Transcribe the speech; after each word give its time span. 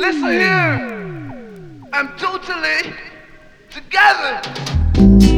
Listen 0.00 0.30
here. 0.30 1.90
I'm 1.92 2.16
totally 2.16 2.94
together. 3.68 5.29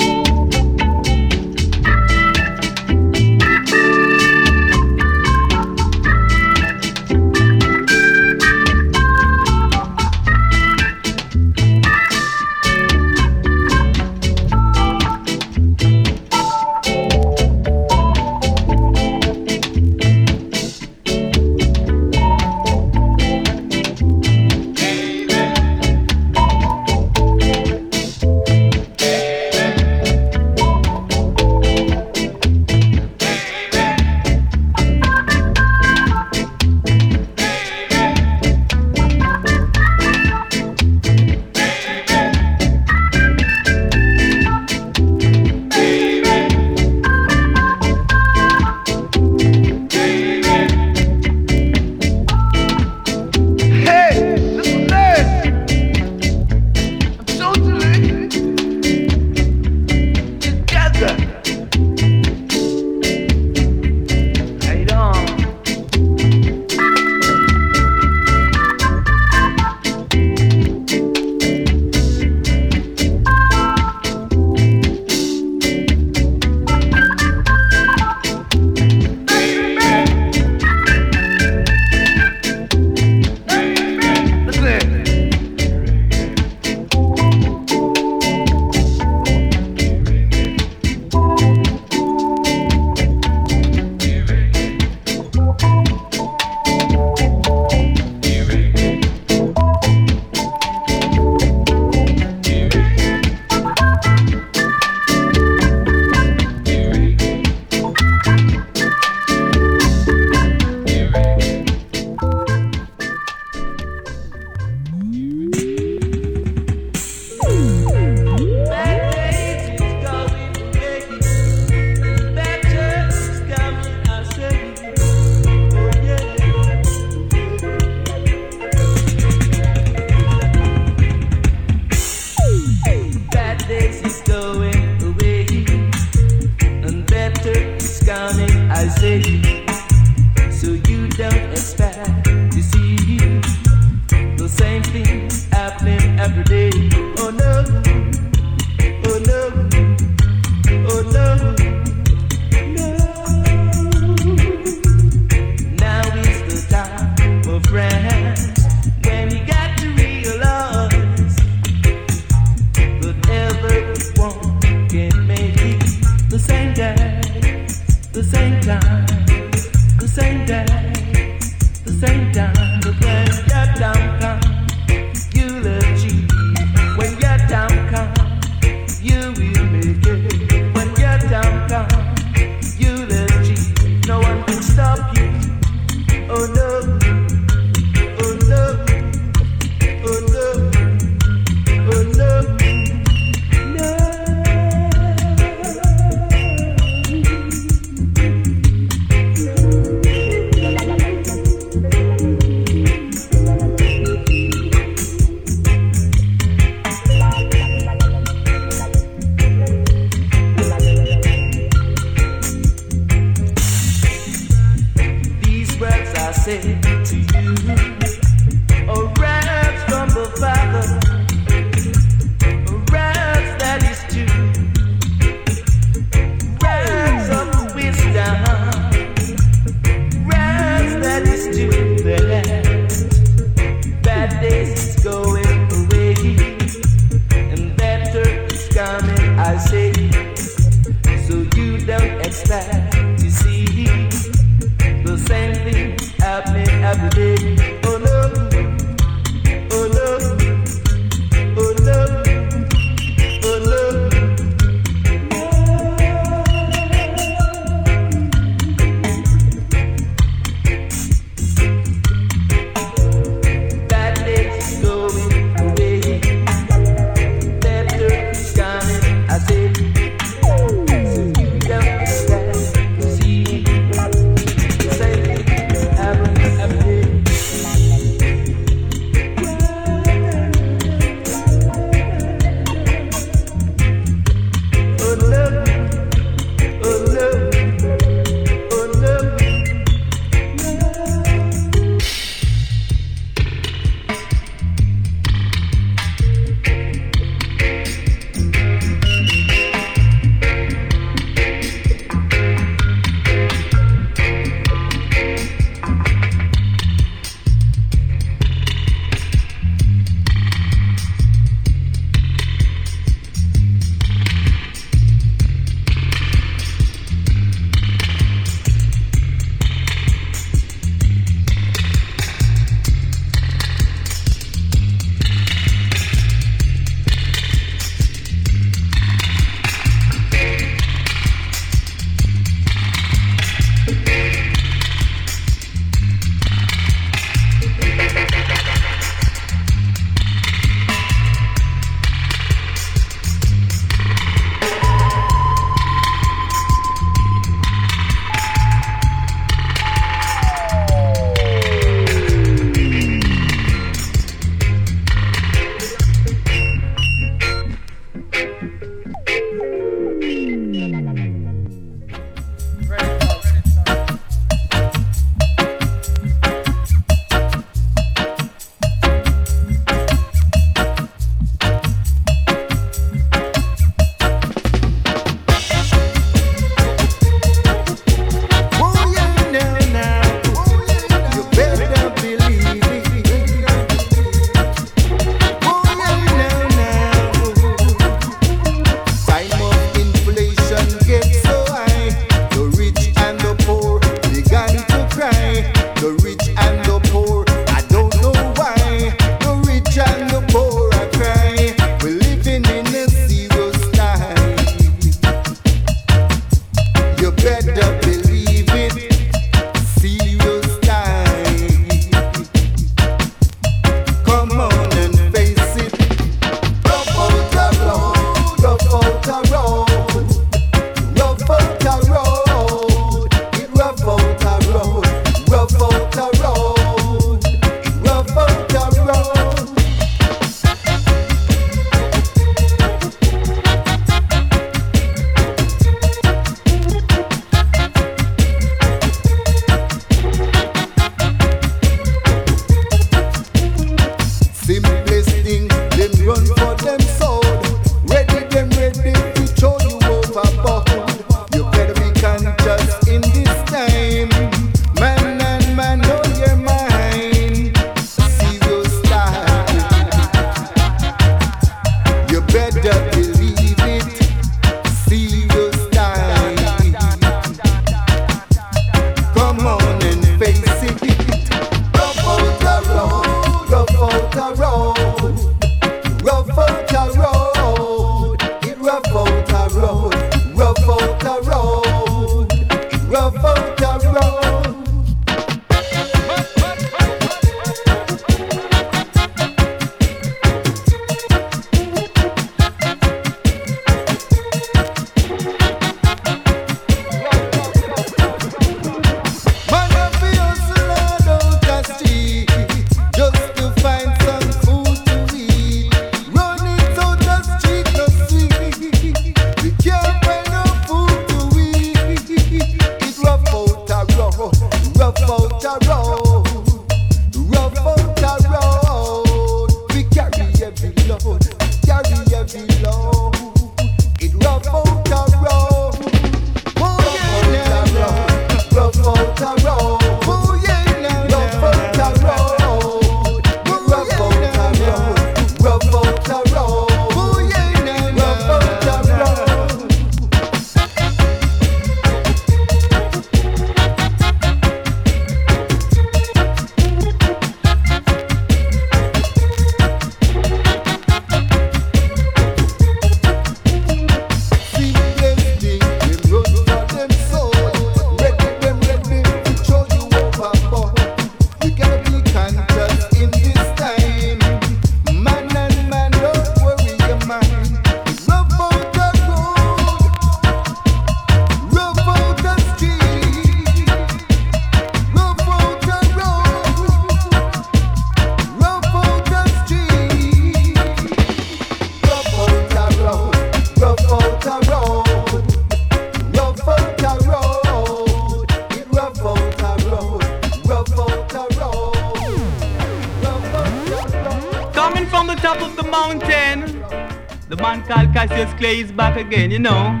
Clay 598.58 598.80
is 598.80 598.92
back 598.92 599.16
again, 599.16 599.50
you 599.50 599.58
know. 599.58 600.00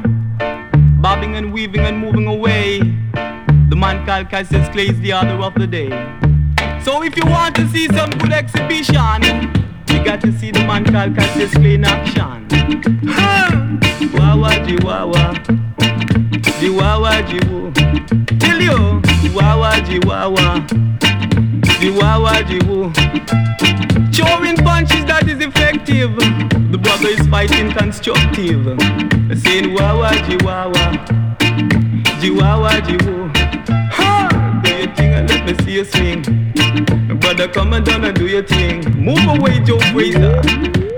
Bobbing 1.00 1.34
and 1.36 1.52
weaving 1.52 1.80
and 1.80 1.98
moving 1.98 2.26
away. 2.26 2.78
The 3.68 3.76
man 3.76 4.06
called 4.06 4.30
Cassius 4.30 4.68
Clay 4.68 4.88
is 4.88 5.00
the 5.00 5.12
order 5.12 5.34
of 5.42 5.54
the 5.54 5.66
day. 5.66 5.90
So 6.82 7.02
if 7.02 7.16
you 7.16 7.24
want 7.26 7.56
to 7.56 7.68
see 7.68 7.86
some 7.88 8.10
good 8.10 8.32
exhibition, 8.32 9.22
you 9.88 10.04
got 10.04 10.20
to 10.22 10.32
see 10.38 10.50
the 10.50 10.60
man 10.60 10.84
called 10.84 11.14
Cassius 11.16 11.52
Clay 11.54 11.74
in 11.74 11.84
action. 11.84 12.46
Wawa 14.18 14.50
jiwawa, 14.66 15.34
jiwawa 16.60 17.22
jiwu. 17.28 17.72
Tell 18.40 18.60
you, 18.60 19.02
wawa 19.34 19.72
jiwawa, 19.80 20.66
jiwawa 21.84 22.42
jiwu. 22.42 22.92
Showing 24.12 24.56
punches 24.56 25.04
that 25.04 25.28
is 25.28 25.40
effective. 25.44 26.16
The 26.72 26.78
brother 26.78 27.08
is 27.08 27.26
fighting 27.28 27.70
constructive. 27.72 28.64
Saying 29.42 29.74
wawa 29.74 30.10
jiwawa, 30.26 30.84
jiwawa 32.20 32.80
jiwu. 32.80 33.30
Ha! 33.92 34.28
Do 34.64 34.70
your 34.70 34.94
thing 34.94 35.12
and 35.14 35.28
let 35.28 35.44
me 35.44 35.54
see 35.64 35.72
you 35.74 35.84
swing. 35.84 36.22
Brother, 37.20 37.48
come 37.48 37.74
and 37.74 37.84
down 37.84 38.04
and 38.04 38.16
do 38.16 38.26
your 38.26 38.42
thing. 38.42 38.80
Move 38.96 39.24
away, 39.28 39.60
Joe 39.60 39.78
Frazier. 39.92 40.40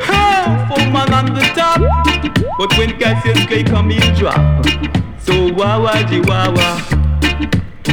Ha! 0.03 0.67
Four 0.69 0.87
man 0.93 1.13
on 1.13 1.35
the 1.35 1.43
top. 1.57 1.81
But 2.59 2.79
when 2.79 2.97
Cassius 3.01 3.45
Clay 3.47 3.65
come, 3.65 3.91
he'll 3.91 4.15
drop. 4.15 4.65
So 5.19 5.53
wawa 5.55 5.95
jiwawa, 6.05 6.81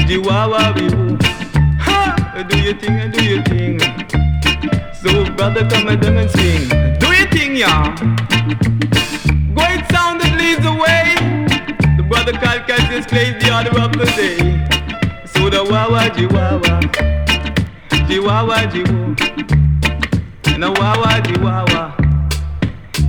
jiwawa 0.08 0.74
biwu. 0.74 1.18
Ha! 1.24 1.33
Do 2.50 2.58
your 2.60 2.74
thing 2.76 3.00
and 3.00 3.14
do 3.14 3.24
your 3.24 3.44
thing. 3.44 3.80
So 5.02 5.24
brother, 5.36 5.68
come 5.70 5.88
and 5.88 6.02
down 6.02 6.18
and 6.18 6.30
sing. 6.32 6.68
Do 7.00 7.08
your 7.14 7.28
thing, 7.30 7.56
y'all. 7.56 7.94
Great 9.56 9.84
sound 9.94 10.20
that 10.22 10.34
leads 10.38 10.62
the 10.64 10.74
way. 10.74 11.16
The 11.98 12.04
brother 12.04 12.34
called 12.34 12.68
Cassius 12.68 13.06
Clay 13.06 13.30
is 13.36 13.44
the 13.44 13.56
order 13.56 13.80
of 13.80 13.92
the 13.94 14.06
day. 14.18 14.38
So 15.26 15.50
the 15.50 15.64
wawa 15.64 16.10
jiwawa, 16.10 16.82
jiwawa 18.08 18.66
jiwu. 18.72 19.16
Na 20.58 20.70
wawa 20.72 21.22
jiwawa, 21.22 21.94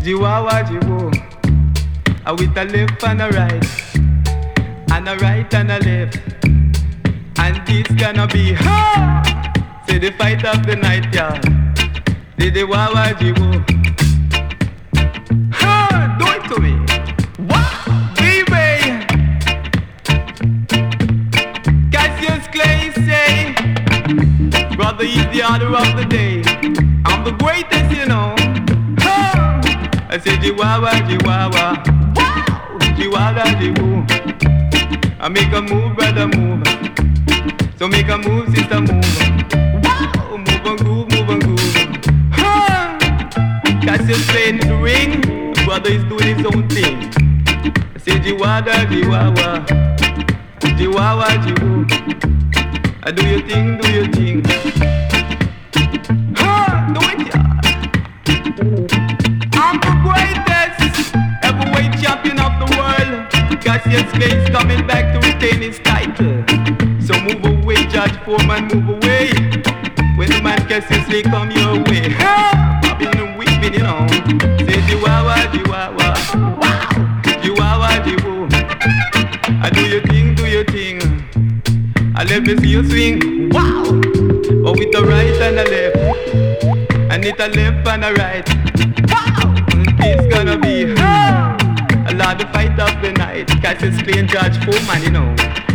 jiwawa 0.02 0.62
jiwu. 0.69 1.12
A 2.26 2.35
with 2.35 2.57
a 2.57 2.64
left 2.64 3.04
and 3.04 3.21
a 3.23 3.28
right, 3.31 3.66
and 4.93 5.09
a 5.09 5.16
right 5.16 5.54
and 5.54 5.71
a 5.71 5.78
left. 5.81 6.21
And 7.45 7.57
this 7.67 7.87
gonna 8.01 8.27
be 8.27 8.55
ha! 8.55 9.23
Say 9.87 9.99
the 9.99 10.13
fight 10.13 10.43
of 10.47 10.65
the 10.67 10.77
night, 10.77 11.13
y'all. 11.15 11.39
Say 12.39 12.49
the 12.49 12.65
wawa 12.65 13.13
jiwu. 13.21 13.49
Ha! 15.53 16.17
Do 16.19 16.27
it 16.37 16.43
to 16.49 16.57
me. 16.65 16.73
Wow, 17.51 17.85
baby. 18.17 18.65
Cassius 21.93 22.47
Clay 22.55 22.91
say, 23.05 23.53
brother, 24.75 25.05
he's 25.05 25.29
the 25.35 25.43
order 25.53 25.77
of 25.77 25.91
the 25.99 26.07
day. 26.09 26.43
I'm 27.05 27.25
the 27.25 27.33
greatest, 27.43 27.91
you 27.95 28.07
know. 28.07 28.35
Ha! 29.05 29.61
I 30.09 30.17
say 30.17 30.37
Jiwawa, 30.39 30.93
Jiwawa. 31.09 31.77
Wow, 32.17 32.79
Jiwawa, 32.97 33.45
Jiwu. 33.61 33.91
I 35.21 35.29
make 35.29 35.53
a 35.53 35.61
move, 35.61 35.95
brother, 35.95 36.27
move. 36.27 36.84
So 37.76 37.88
make 37.88 38.09
a 38.09 38.16
move, 38.16 38.54
sister, 38.54 38.81
move. 38.81 39.04
Wow, 39.83 40.37
move 40.37 40.49
and 40.49 40.78
groove, 40.78 41.11
move 41.11 41.28
and 41.28 41.43
groove. 41.43 41.75
Ha! 42.33 42.97
Cassius 43.83 44.25
playing 44.31 44.61
in 44.61 44.69
the 44.69 44.76
ring, 44.76 45.21
the 45.52 45.62
brother 45.64 45.90
is 45.90 46.04
doing 46.04 46.37
his 46.37 46.47
own 46.47 46.69
thing. 46.69 47.11
I 47.95 47.99
say 47.99 48.19
Jiwada, 48.21 48.87
Jiwawa, 48.87 49.66
Jiwawa, 50.78 51.26
Jiwu. 51.45 51.85
I 53.02 53.11
do 53.11 53.26
your 53.26 53.40
thing, 53.49 53.78
do 53.78 53.90
your 53.93 54.07
thing. 54.12 54.45
Ha! 56.37 56.93
Do 56.95 57.00
it, 57.11 57.26
yeah. 57.26 57.50
I'm 59.54 59.81
the 59.81 59.93
greatest 60.04 61.12
heavyweight 61.43 62.00
champion 62.00 62.38
of 62.38 62.52
the 62.62 62.66
world. 62.78 63.61
Cassius 63.61 64.11
Clay 64.12 64.31
is 64.38 64.49
coming 64.50 64.87
back 64.87 65.12
to 65.12 65.19
retain 65.28 65.61
his 65.61 65.81
title. 65.81 66.53
So 68.35 68.47
move 68.47 68.88
away, 68.88 69.31
Judge. 69.62 69.97
When 70.17 70.29
the 70.29 70.41
man 70.43 70.67
Cassius 70.67 71.07
Clay 71.07 71.23
come 71.23 71.53
your 71.53 71.79
way. 71.85 72.11
Ha! 72.19 72.81
Popping 72.83 73.14
and 73.14 73.38
weeping, 73.38 73.75
you 73.75 73.85
know. 73.87 74.07
Say 74.59 74.81
Jiwawa, 74.88 75.37
Jiwawa. 75.53 75.95
Wow! 76.59 76.88
Jiwawa, 77.23 77.91
Jiwu. 78.03 78.50
I 79.62 79.71
do 79.71 79.87
your 79.87 80.03
thing, 80.03 80.35
do 80.35 80.47
your 80.47 80.64
thing. 80.64 80.99
I 82.17 82.25
let 82.25 82.43
me 82.43 82.57
see 82.57 82.71
you 82.71 82.83
swing. 82.85 83.50
Wow! 83.50 83.85
But 83.85 84.79
with 84.79 84.91
the 84.91 85.05
right 85.07 85.41
and 85.41 85.59
the 85.59 85.64
left. 85.71 87.12
And 87.12 87.25
it 87.25 87.38
a 87.38 87.47
left 87.47 87.87
and 87.87 88.05
a 88.05 88.12
right. 88.14 88.49
Wow! 89.11 89.55
It's 90.00 90.35
gonna 90.35 90.59
be 90.59 90.93
ha! 90.97 91.57
a 92.09 92.14
lot 92.14 92.43
of 92.43 92.50
fight 92.50 92.76
of 92.81 93.00
the 93.00 93.12
night. 93.12 93.47
Cassius 93.62 94.03
Clay 94.03 94.19
and 94.19 94.29
George 94.29 94.57
Foreman, 94.64 95.03
you 95.05 95.11
know. 95.12 95.74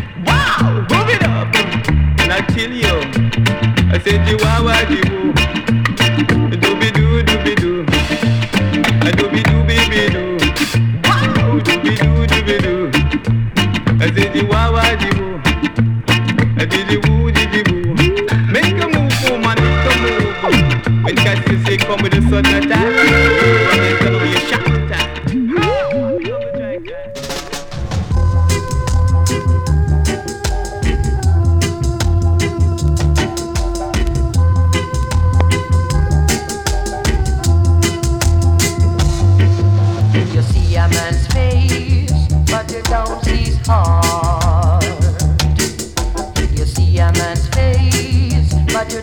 Doo. 7.62 7.86
Wow! 11.04 11.60
Dooby 11.60 11.96
doo, 12.00 12.28
dooby 12.28 12.58
doo. 12.62 12.92
I 14.02 14.08
said 14.14 14.34
Jiwawa, 14.34 14.84
Jiwu. 15.02 15.28
A 16.62 16.66
diddy 16.66 16.98
woo, 17.10 17.32
diddy 17.32 17.62
woo. 17.72 17.94
Make 18.52 18.80
a 18.82 18.88
move, 18.88 19.14
woman, 19.30 19.58
make 19.58 19.88
a 19.90 19.94
move. 20.02 21.04
When 21.04 21.16
Cassius 21.16 21.66
say 21.66 21.78
come 21.78 22.02
with 22.02 22.14
a 22.14 22.22
sudden 22.30 22.64
attack, 22.64 23.19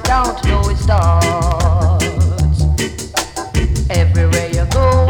don't 0.07 0.45
know 0.45 0.63
his 0.63 0.81
thoughts. 0.87 2.05
Everywhere 3.91 4.49
you 4.49 4.65
go, 4.71 5.07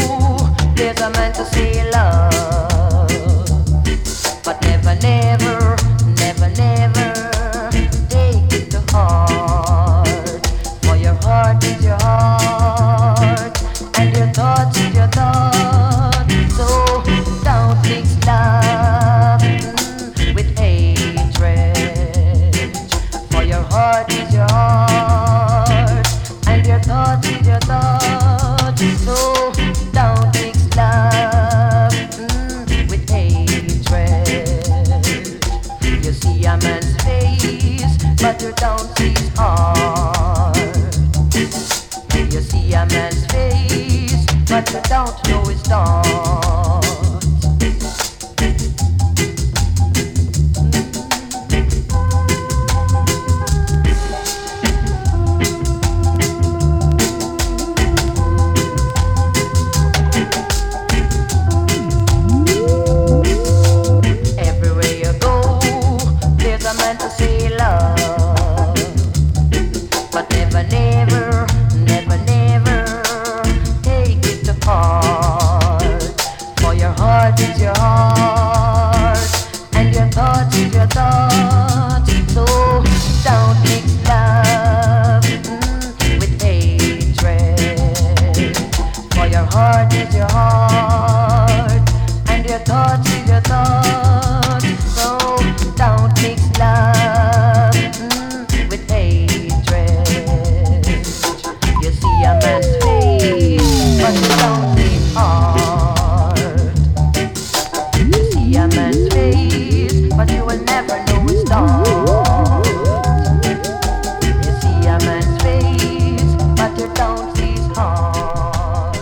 there's 0.75 1.01
a 1.01 1.11
man 1.11 1.33
to 1.35 1.45
love. 1.93 3.11
But 4.43 4.61
never, 4.63 4.95
never, 5.03 5.56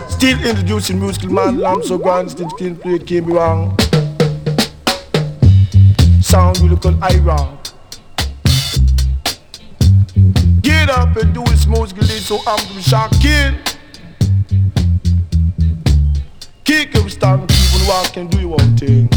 Still 0.09 0.43
introducing 0.47 0.99
musical 0.99 1.31
man, 1.31 1.59
lamb 1.59 1.83
so 1.83 1.99
grand, 1.99 2.31
still 2.31 2.49
still 2.51 2.75
play, 2.77 2.99
be 2.99 3.21
wrong. 3.21 3.77
Sound 6.23 6.59
you 6.61 6.69
look 6.71 6.87
on 6.87 6.99
iron. 7.03 7.59
Get 10.63 10.89
up 10.91 11.15
and 11.17 11.35
do 11.35 11.43
it 11.43 11.59
smooth, 11.59 11.95
get 11.95 12.05
so 12.23 12.39
I'm 12.47 12.59
to 12.59 12.75
be 12.75 12.81
shocking. 12.81 13.59
Kick 16.65 16.97
every 16.97 17.11
stand, 17.11 17.49
keep 17.49 17.81
on 17.81 17.87
walking, 17.87 18.29
do 18.29 18.41
your 18.41 18.53
own 18.61 18.77
thing. 18.79 19.09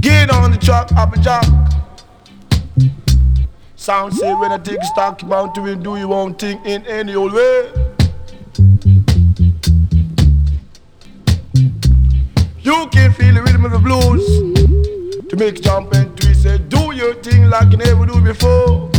Get 0.00 0.30
on 0.30 0.50
the 0.50 0.58
track, 0.60 0.92
up 0.92 1.16
a 1.16 1.18
jack. 1.18 1.75
Sound 3.86 4.14
say 4.14 4.34
when 4.34 4.50
I 4.50 4.58
take 4.58 4.82
stock, 4.82 5.24
bound 5.28 5.54
to 5.54 5.76
do 5.76 5.96
your 5.96 6.12
own 6.12 6.34
thing 6.34 6.60
in 6.66 6.84
any 6.86 7.14
old 7.14 7.32
way. 7.32 7.70
You 12.62 12.88
can 12.90 13.12
feel 13.12 13.34
the 13.34 13.42
rhythm 13.46 13.64
of 13.64 13.70
the 13.70 13.78
blues 13.78 14.26
to 15.28 15.36
make 15.36 15.62
jump 15.62 15.94
and 15.94 16.16
twist. 16.16 16.42
Say, 16.42 16.58
do 16.58 16.96
your 16.96 17.14
thing 17.14 17.48
like 17.48 17.70
you 17.70 17.76
never 17.76 18.06
do 18.06 18.20
before. 18.20 18.90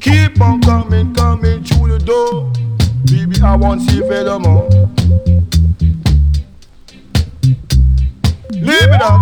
Keep 0.00 0.40
on 0.40 0.60
coming, 0.62 1.14
coming 1.14 1.62
through 1.62 1.96
the 1.96 2.00
door. 2.04 2.50
Baby, 3.04 3.40
I 3.40 3.54
want 3.54 3.82
to 3.82 3.92
see 3.92 4.00
furthermore. 4.00 4.95
Leave 8.62 8.88
it 8.90 9.02
up. 9.02 9.20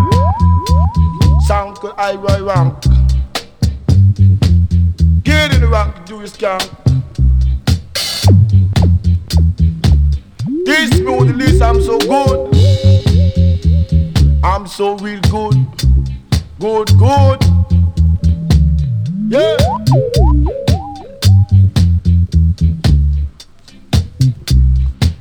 Sound 1.46 1.76
good, 1.80 1.92
I 1.98 2.14
roy 2.14 2.42
rank. 2.42 2.80
Get 5.24 5.54
in 5.54 5.60
the 5.60 5.68
rank, 5.70 6.06
do 6.06 6.16
your 6.16 6.28
skank. 6.28 6.70
This 10.64 10.90
smooth 10.98 11.36
list, 11.36 11.60
I'm 11.60 11.82
so 11.82 11.98
good. 11.98 12.54
I'm 14.44 14.66
so 14.66 14.96
real 14.98 15.20
good. 15.22 15.56
Good, 16.60 16.96
good. 16.96 17.42
Yeah. 19.28 19.56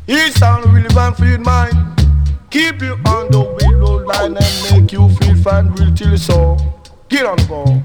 It 0.08 0.34
sound 0.34 0.72
really 0.72 0.94
bad 0.94 1.18
for 1.18 1.26
your 1.26 1.40
mind. 1.40 1.93
Keep 2.54 2.84
you 2.84 2.94
on 3.08 3.32
the 3.32 3.58
willow 3.64 4.06
line 4.06 4.38
and 4.38 4.82
make 4.82 4.92
you 4.92 5.10
feel 5.10 5.36
fine 5.38 5.74
real 5.74 5.92
till 5.96 6.38
all. 6.38 6.84
Get 7.10 7.26
on 7.26 7.38
the 7.38 7.46
ball. 7.48 7.82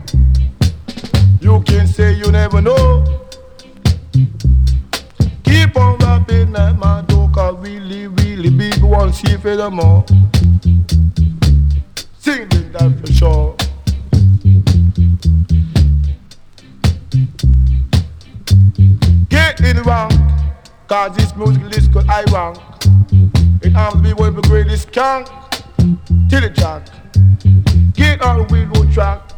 You 1.41 1.63
can 1.63 1.87
say 1.87 2.13
you 2.13 2.31
never 2.31 2.61
know. 2.61 3.03
Keep 5.43 5.75
on 5.75 5.97
rapping 6.01 6.53
that 6.53 6.77
my 6.79 7.01
dog 7.09 7.39
are 7.39 7.55
really, 7.55 8.09
really 8.09 8.51
big 8.51 8.83
one 8.83 9.11
see 9.11 9.39
furthermore. 9.39 10.05
Singing 12.19 12.71
that 12.73 12.95
for 13.01 13.11
sure. 13.11 13.57
Get 19.31 19.61
in 19.63 19.77
the 19.77 19.83
rank, 19.83 20.13
cause 20.87 21.17
this 21.17 21.35
music 21.35 21.75
is 21.75 21.89
called 21.89 22.07
I 22.11 22.23
rank. 22.25 22.78
It 23.61 23.75
arms 23.75 23.97
to 23.97 24.03
be 24.03 24.13
one 24.13 24.29
of 24.29 24.37
the 24.37 24.43
greatest 24.43 24.93
can 24.93 25.25
till 26.29 26.41
the 26.41 26.51
jack. 26.51 26.87
Get 27.95 28.23
on 28.23 28.39
the 28.39 28.45
wheel 28.53 28.93
track. 28.93 29.29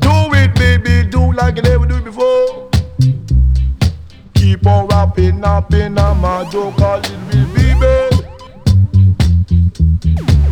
Do 0.00 0.14
it, 0.34 0.54
baby, 0.54 1.08
do 1.10 1.32
like 1.32 1.56
you 1.56 1.62
never 1.62 1.86
do 1.86 2.00
before. 2.02 2.68
Keep 4.34 4.66
on 4.66 4.86
rapping, 4.88 5.40
napping, 5.40 5.98
I'm 5.98 6.24
a 6.24 6.44
cause 6.50 7.10
it 7.10 7.18
will 7.34 7.46
be 7.54 7.74
baby. 7.80 8.26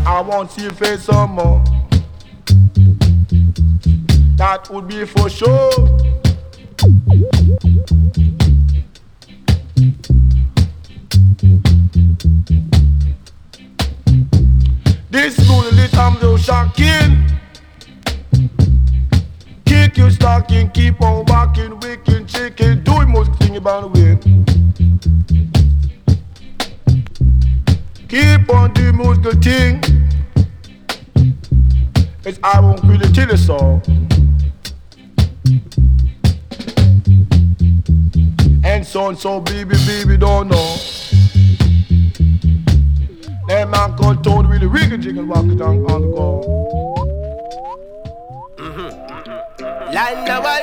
I 0.07 0.21
want 0.23 0.51
to 0.51 0.55
see 0.55 0.65
you 0.65 0.71
face 0.71 1.03
some 1.03 1.33
more. 1.33 1.74
That 4.45 4.69
would 4.69 4.89
be 4.89 5.07
for 5.07 5.31
sure. 5.31 5.71
This 15.09 15.39
lit 15.49 15.95
I'm 15.97 16.21
so 16.21 16.37
shocking. 16.37 17.25
Kick 19.65 19.97
your 19.97 20.11
stocking, 20.11 20.69
keep 20.73 21.01
on 21.01 21.25
walking, 21.25 21.81
wicked 21.81 22.29
chicken, 22.29 22.85
doing 22.85 23.11
most 23.13 23.33
thing 23.37 23.57
about 23.57 23.95
way. 23.95 24.19
Keep 28.09 28.51
on 28.51 28.75
doing 28.75 28.97
most 28.97 29.23
good 29.23 29.43
thing. 29.43 29.81
It's 32.27 32.39
I 32.43 32.61
won't 32.61 32.85
really 32.85 33.11
tell 33.11 33.31
you 33.31 33.39
so. 33.39 33.81
And 38.65 38.87
so 38.87 39.09
and 39.09 39.19
so, 39.19 39.41
baby, 39.41 39.77
baby, 39.87 40.17
don't 40.17 40.49
know. 40.49 40.77
That 43.47 43.69
man 43.69 43.95
called 43.95 44.25
Toad 44.25 44.47
really 44.47 44.67
wiggle 44.67 44.97
jiggle 44.97 45.27
walk 45.27 45.45
it 45.45 45.59
down 45.59 45.85
on 45.91 46.01
the 46.01 46.09
go. 46.09 46.41
Land 49.93 50.29
of 50.29 50.45
eh, 50.47 50.61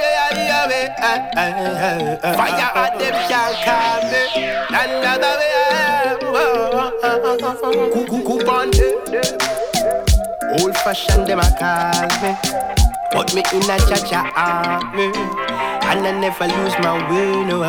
eh, 1.00 1.30
eh, 1.38 2.36
Fire 2.36 2.72
at 2.76 3.00
them 3.00 3.16
can't 3.30 3.56
calm 3.64 4.02
me. 4.12 4.24
Of 4.74 5.22
the 5.22 5.32
way. 5.40 5.62
Coop 8.26 8.50
on 8.50 8.70
Old 10.60 10.76
fashioned 10.78 11.28
them 11.28 11.40
a 11.40 11.42
call 11.58 12.10
me. 12.22 12.32
Put 13.12 13.34
me 13.36 13.44
in 13.54 13.70
a 13.70 13.78
cha-cha 13.78 14.32
ah, 14.36 14.80
army. 14.92 15.71
And 15.92 16.08
I 16.08 16.12
never 16.18 16.48
lose 16.48 16.74
my 16.80 16.96
way, 17.12 17.44
no 17.44 17.62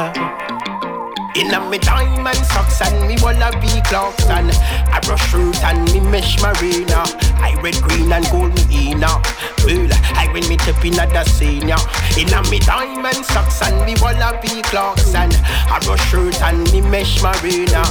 in 1.35 1.51
a 1.51 1.71
me 1.71 1.79
diamond 1.79 2.37
socks 2.37 2.81
and 2.83 3.09
me 3.09 3.17
Wallabee 3.17 3.83
Clarks 3.87 4.27
and 4.27 4.51
I 4.93 5.01
brush 5.01 5.31
shirt 5.31 5.65
and 5.65 5.91
me 5.93 6.01
mesh 6.01 6.41
marina. 6.43 7.05
I 7.41 7.59
red, 7.63 7.75
green 7.83 8.13
and 8.13 8.25
gold 8.31 8.55
me 8.55 8.93
inna. 8.93 9.09
Well, 9.65 9.89
I 10.15 10.29
win 10.33 10.47
me 10.49 10.57
tip 10.59 10.85
in 10.85 10.93
the 10.93 11.25
senior. 11.25 11.81
In 12.19 12.33
a 12.33 12.43
me 12.51 12.59
diamond 12.59 13.25
socks 13.25 13.63
and 13.63 13.85
me 13.87 13.95
Wallabee 13.97 14.63
Clarks 14.65 15.15
and 15.15 15.35
I 15.35 15.81
brush 15.83 16.07
shirt 16.11 16.41
and 16.43 16.71
me 16.71 16.81
mesh 16.81 17.23
marina. 17.23 17.83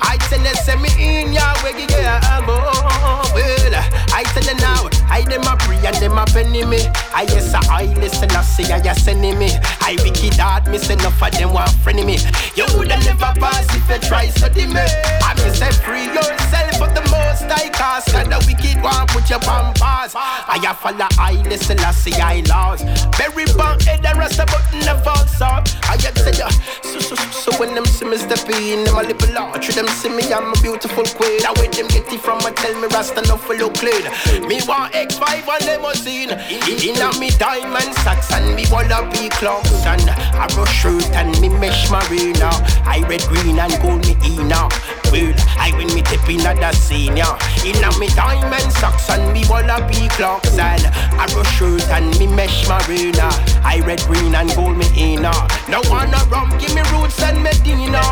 I 0.00 0.16
tell 0.28 0.40
you, 0.40 0.54
send 0.54 0.82
me 0.82 0.90
in 0.98 1.32
ya, 1.32 1.54
where 1.62 1.78
you 1.78 1.86
get 1.86 2.22
Well, 2.46 3.74
I 4.14 4.22
tell 4.34 4.44
you 4.44 4.54
now, 4.60 4.88
I 5.10 5.22
dem 5.22 5.42
a 5.42 5.56
pre 5.56 5.76
and 5.86 5.96
dem 6.00 6.18
a 6.18 6.24
penny 6.26 6.64
me. 6.64 6.80
I 7.14 7.22
yes, 7.28 7.52
I 7.54 7.84
listen, 8.00 8.30
I 8.30 8.42
see, 8.42 8.70
I 8.72 8.78
yes, 8.82 9.02
sending 9.04 9.38
me. 9.38 9.50
I 9.80 9.96
wicked 10.02 10.34
heart, 10.38 10.66
me 10.68 10.78
say 10.78 10.94
enough 10.94 11.22
of 11.22 11.30
them 11.32 11.52
want 11.52 11.70
friend 11.82 12.04
me. 12.04 12.18
You 12.54 12.66
woulda 12.74 12.96
never 13.04 13.32
pass 13.40 13.66
if 13.74 13.88
you 13.88 13.98
try 14.08 14.28
study 14.28 14.66
me. 14.66 14.80
I 14.80 15.34
me 15.42 15.50
say 15.54 15.70
free 15.82 16.06
yourself 16.06 16.80
of 16.82 16.94
the 16.94 17.02
most 17.10 17.50
I 17.50 17.73
cast. 17.94 18.14
And 18.14 18.32
the 18.32 18.38
wicked 18.46 18.82
one 18.82 19.06
put 19.08 19.28
your 19.30 19.42
on 19.48 19.74
pass. 19.74 20.14
I 20.14 20.58
a 20.62 20.74
follow 20.74 21.08
I 21.18 21.42
listen, 21.48 21.78
I 21.80 21.92
see 21.92 22.14
I 22.14 22.40
laws. 22.48 22.82
Very 23.16 23.46
bang 23.54 23.80
head 23.80 24.04
eh, 24.04 24.12
the 24.12 24.18
rest 24.18 24.40
of 24.40 24.46
button 24.46 24.80
the 24.80 24.94
false 25.04 25.40
up. 25.40 25.68
I 25.84 25.96
say 25.98 26.38
ya. 26.38 26.46
Uh, 26.46 26.50
so 26.82 26.98
so 27.00 27.14
so 27.14 27.50
so 27.50 27.60
when 27.60 27.74
them 27.74 27.86
see 27.86 28.06
me 28.06 28.16
step 28.16 28.48
in, 28.50 28.84
them 28.84 28.96
a 28.96 29.02
little 29.02 29.34
large. 29.34 29.68
Them 29.68 29.88
see 29.88 30.08
me 30.08 30.22
I'm 30.32 30.52
a 30.52 30.56
beautiful 30.62 31.04
queen. 31.04 31.42
Now 31.42 31.54
when 31.54 31.70
them 31.70 31.88
get 31.88 32.10
it 32.12 32.20
from, 32.20 32.38
I 32.42 32.52
tell 32.52 32.74
me 32.80 32.88
Rasta 32.88 33.22
no 33.22 33.36
for 33.36 33.54
look 33.54 33.74
clean. 33.74 34.04
Me 34.48 34.60
want 34.66 34.92
X5 34.94 35.46
and 35.46 35.64
limousine. 35.66 36.32
In, 36.50 36.96
in 36.96 37.02
a 37.02 37.08
me 37.18 37.30
diamond 37.38 37.94
socks 38.02 38.32
and 38.32 38.54
me 38.54 38.64
Wallabee 38.66 39.30
Clarks 39.30 39.86
and 39.86 40.08
a 40.08 40.46
brush 40.54 40.72
shirt 40.72 41.04
and 41.14 41.30
me 41.40 41.48
mesh 41.48 41.90
marina. 41.90 42.50
I 42.86 43.04
red, 43.08 43.22
green 43.28 43.58
and 43.58 43.74
gold 43.82 44.06
me 44.06 44.16
ina. 44.24 44.68
Well, 45.12 45.32
I 45.58 45.72
win 45.76 45.94
me 45.94 46.02
tip 46.02 46.28
in 46.28 46.42
the 46.42 46.72
senior. 46.72 47.30
In 47.64 47.83
a 47.84 47.98
me 47.98 48.08
diamond 48.08 48.72
socks 48.72 49.10
and 49.10 49.32
me 49.32 49.42
Wallabee 49.44 50.08
Clarks 50.10 50.58
and 50.58 50.84
a 50.84 51.32
brush 51.32 51.58
shirt 51.58 51.86
and 51.90 52.18
me 52.18 52.26
mesh 52.26 52.66
marina. 52.68 53.28
I 53.62 53.82
red, 53.84 54.00
green 54.02 54.34
and 54.34 54.50
gold 54.54 54.76
me 54.76 54.86
ina. 54.96 55.32
No 55.68 55.80
wanna 55.90 56.18
rum, 56.30 56.50
give 56.58 56.74
me 56.74 56.82
roots 56.92 57.22
and 57.22 57.42
Medina. 57.42 58.02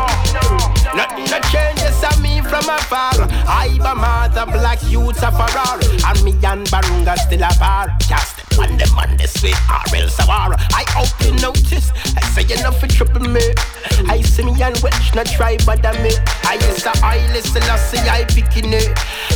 Nothing 0.95 1.25
that 1.33 1.43
changes 1.51 2.03
on 2.03 2.21
me 2.21 2.41
from 2.41 2.69
afar. 2.69 3.13
I 3.47 3.69
am 3.71 3.77
be 3.77 3.99
mother 3.99 4.45
black 4.51 4.79
youths 4.83 5.23
a 5.23 5.31
farrar. 5.31 5.79
And 6.07 6.23
me 6.23 6.31
and 6.45 6.67
Barunga 6.67 7.17
still 7.17 7.43
a 7.43 7.51
bar. 7.59 8.42
On 8.59 8.77
them 8.77 8.97
on 8.97 9.17
this 9.17 9.41
way, 9.43 9.53
or 9.69 9.95
else 9.95 10.19
a 10.19 10.25
war. 10.27 10.55
I 10.73 10.85
hope 10.89 11.13
you 11.25 11.33
notice. 11.41 11.91
I 12.15 12.21
say 12.33 12.45
enough 12.53 12.79
for 12.79 12.87
trouble 12.87 13.27
me. 13.27 13.41
I 14.07 14.21
see 14.21 14.43
me 14.43 14.61
and 14.61 14.77
which 14.79 15.15
not 15.15 15.27
try 15.27 15.57
bother 15.65 15.93
me. 16.01 16.11
I 16.43 16.55
used 16.55 16.83
to 16.83 16.91
I 17.03 17.17
listen, 17.33 17.63
I 17.63 17.77
see 17.77 17.99
I 18.09 18.23
picking 18.25 18.73
it. 18.73 18.91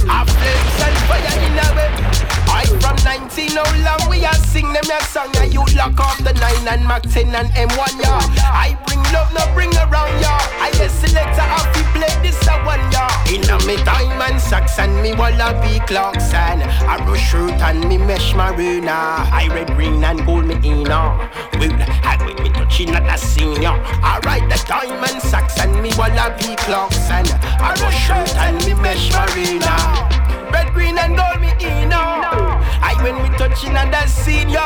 I 0.10 0.26
flames 0.26 0.80
and 0.86 0.98
fire 1.08 1.38
in 1.46 1.58
a 1.58 1.68
way. 1.76 2.47
I 2.58 2.66
from 2.82 2.98
19, 3.06 3.52
how 3.54 3.70
long 3.86 4.10
we 4.10 4.26
are 4.26 4.34
sing 4.34 4.74
them 4.74 4.90
a 4.90 5.04
song 5.06 5.30
and 5.38 5.54
you 5.54 5.64
lock 5.78 6.00
off 6.00 6.18
the 6.18 6.34
9 6.34 6.68
and 6.68 6.88
Mac 6.88 7.04
10 7.04 7.36
and 7.36 7.50
M1, 7.50 8.02
yeah. 8.02 8.18
I 8.50 8.74
bring 8.88 9.04
love, 9.14 9.30
no 9.30 9.46
bring 9.54 9.70
around, 9.78 10.10
yeah. 10.18 10.42
I 10.58 10.74
a 10.82 10.90
selector, 10.90 11.46
I 11.46 11.62
fi 11.70 11.82
play 11.94 12.14
this 12.26 12.42
a 12.48 12.58
one, 12.66 12.82
yeah. 12.90 13.14
Inna 13.30 13.64
me 13.68 13.78
diamond 13.86 14.42
socks 14.42 14.80
and 14.80 14.96
me 15.04 15.12
Wallabee 15.12 15.86
Clarks 15.86 16.34
and 16.34 16.64
a 16.64 16.98
rush 17.06 17.30
shirt 17.30 17.62
and 17.62 17.88
me 17.88 18.00
mesh 18.00 18.34
marina. 18.34 18.90
I 18.90 19.50
red, 19.54 19.68
green 19.76 20.04
and 20.04 20.26
gold 20.26 20.48
me 20.48 20.56
inna. 20.64 21.30
Well, 21.62 21.78
I 22.10 22.18
with 22.26 22.42
me 22.42 22.50
touching 22.50 22.90
at 22.90 23.04
the 23.06 23.18
senior. 23.18 23.78
I 24.02 24.20
ride 24.26 24.50
the 24.50 24.58
diamond 24.66 25.22
socks 25.22 25.60
and 25.60 25.80
me 25.80 25.92
Wallabee 25.92 26.58
Clarks 26.58 27.08
and 27.12 27.30
a 27.30 27.70
rush 27.84 28.08
shirt 28.08 28.36
and 28.38 28.58
me 28.66 28.74
mesh 28.82 29.14
marina. 29.14 30.50
Red, 30.52 30.74
green 30.74 30.98
and 30.98 31.16
gold 31.16 31.40
me 31.40 31.54
inna. 31.60 32.47
I 32.82 32.94
when 33.04 33.16
me 33.22 33.30
touching 33.38 33.76
at 33.76 33.92
the 33.92 34.08
senior. 34.08 34.66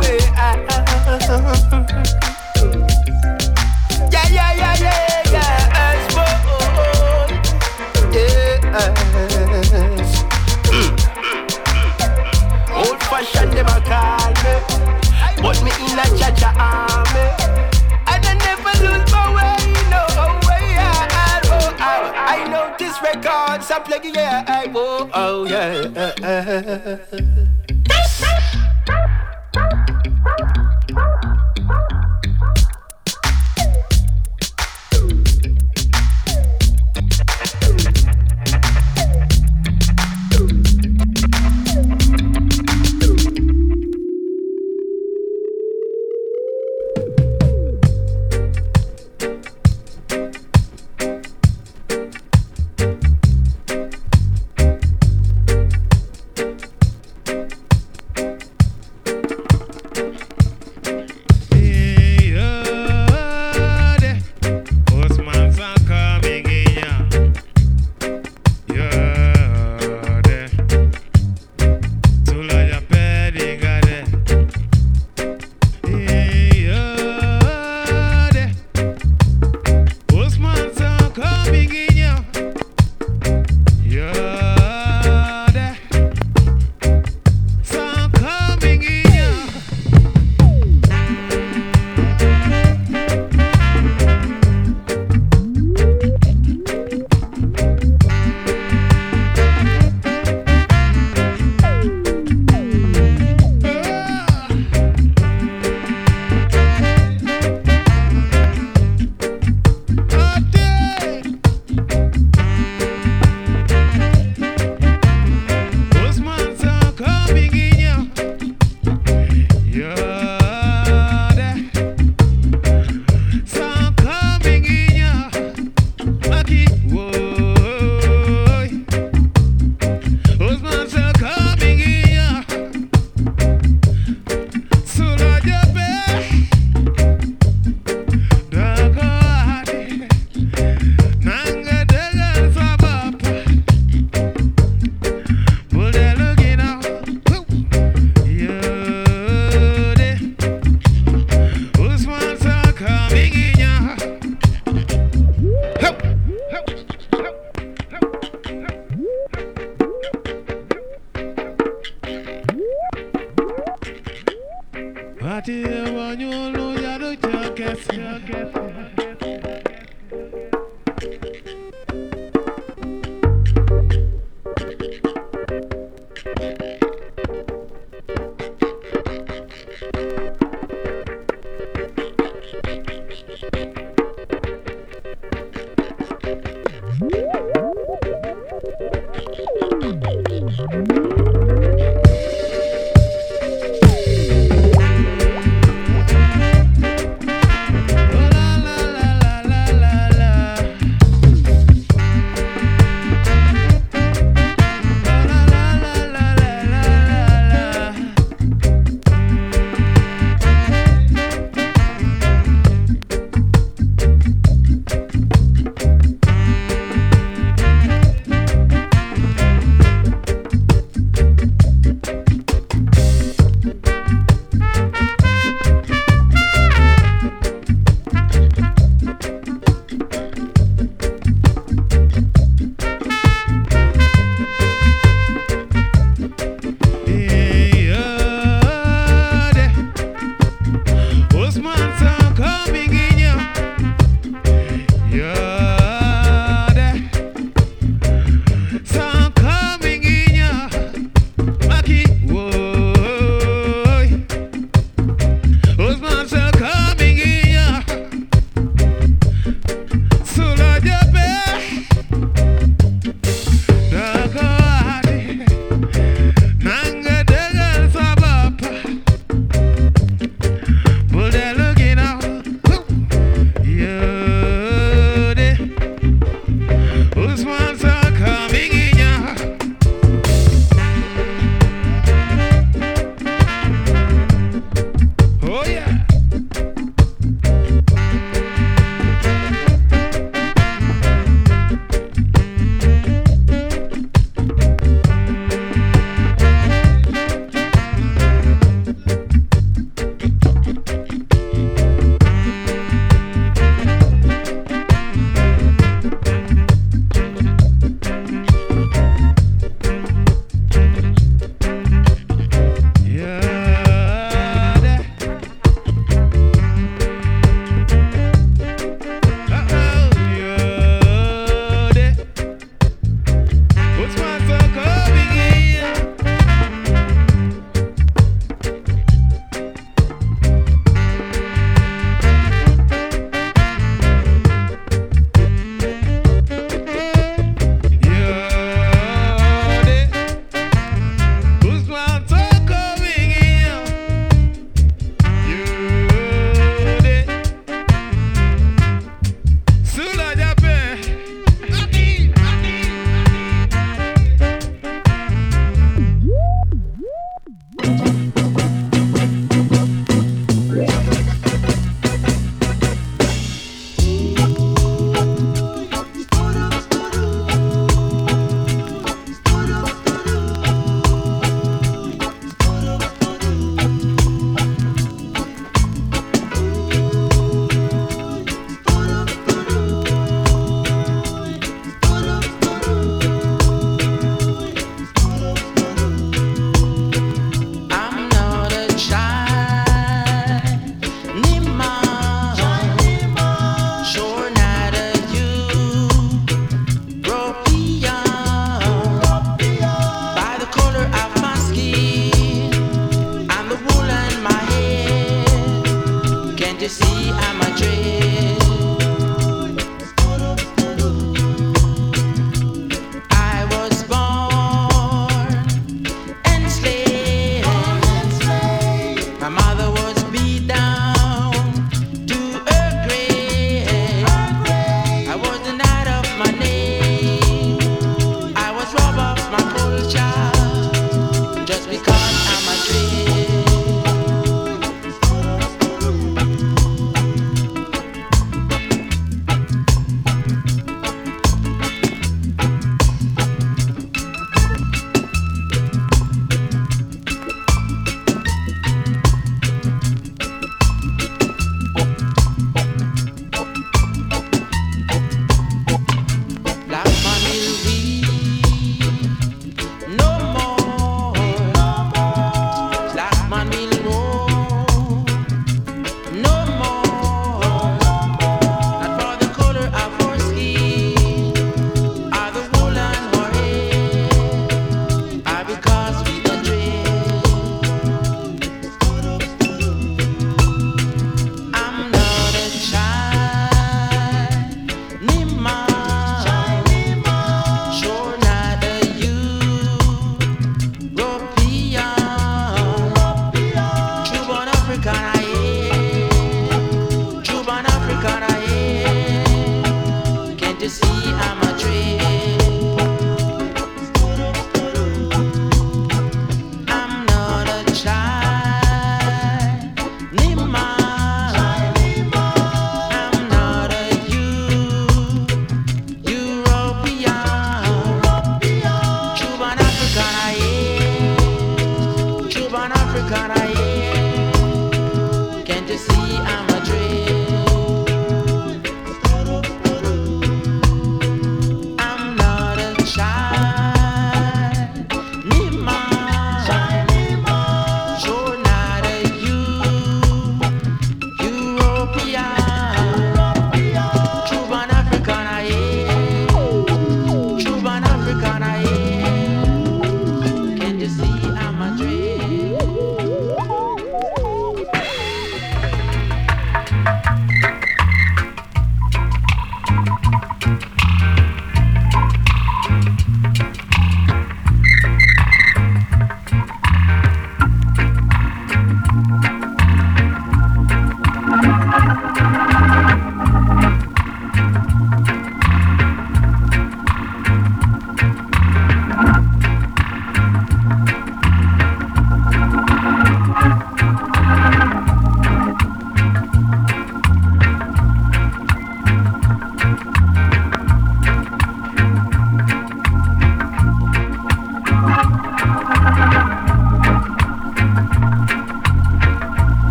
Way. 0.00 0.18
Yeah, 4.10 4.28
yeah, 4.30 4.52
yeah, 4.52 4.76
yeah, 4.80 5.30
yeah. 5.30 5.82
As 5.84 6.04
boy, 6.14 6.34
yes. 8.12 8.62
Old 12.72 13.00
fashioned 13.02 13.52
them 13.52 13.66
a 13.66 13.80
call 13.80 14.32
me, 14.42 14.54
but 15.42 15.58
me 15.62 15.70
in 15.86 15.98
a 15.98 16.00
cha-cha 16.18 16.50
army, 16.58 17.26
and 18.06 18.22
I 18.24 18.32
never 18.34 18.74
lose 18.84 19.06
my 19.12 19.24
way, 19.36 19.60
no 19.90 20.02
I 22.32 22.48
know 22.48 22.74
this 22.78 22.96
records 23.02 23.70
I'm 23.70 23.82
playing, 23.82 24.14
yeah, 24.14 24.44
I, 24.48 24.70
oh, 24.74 25.10
oh, 25.12 25.44
yeah. 25.44 26.98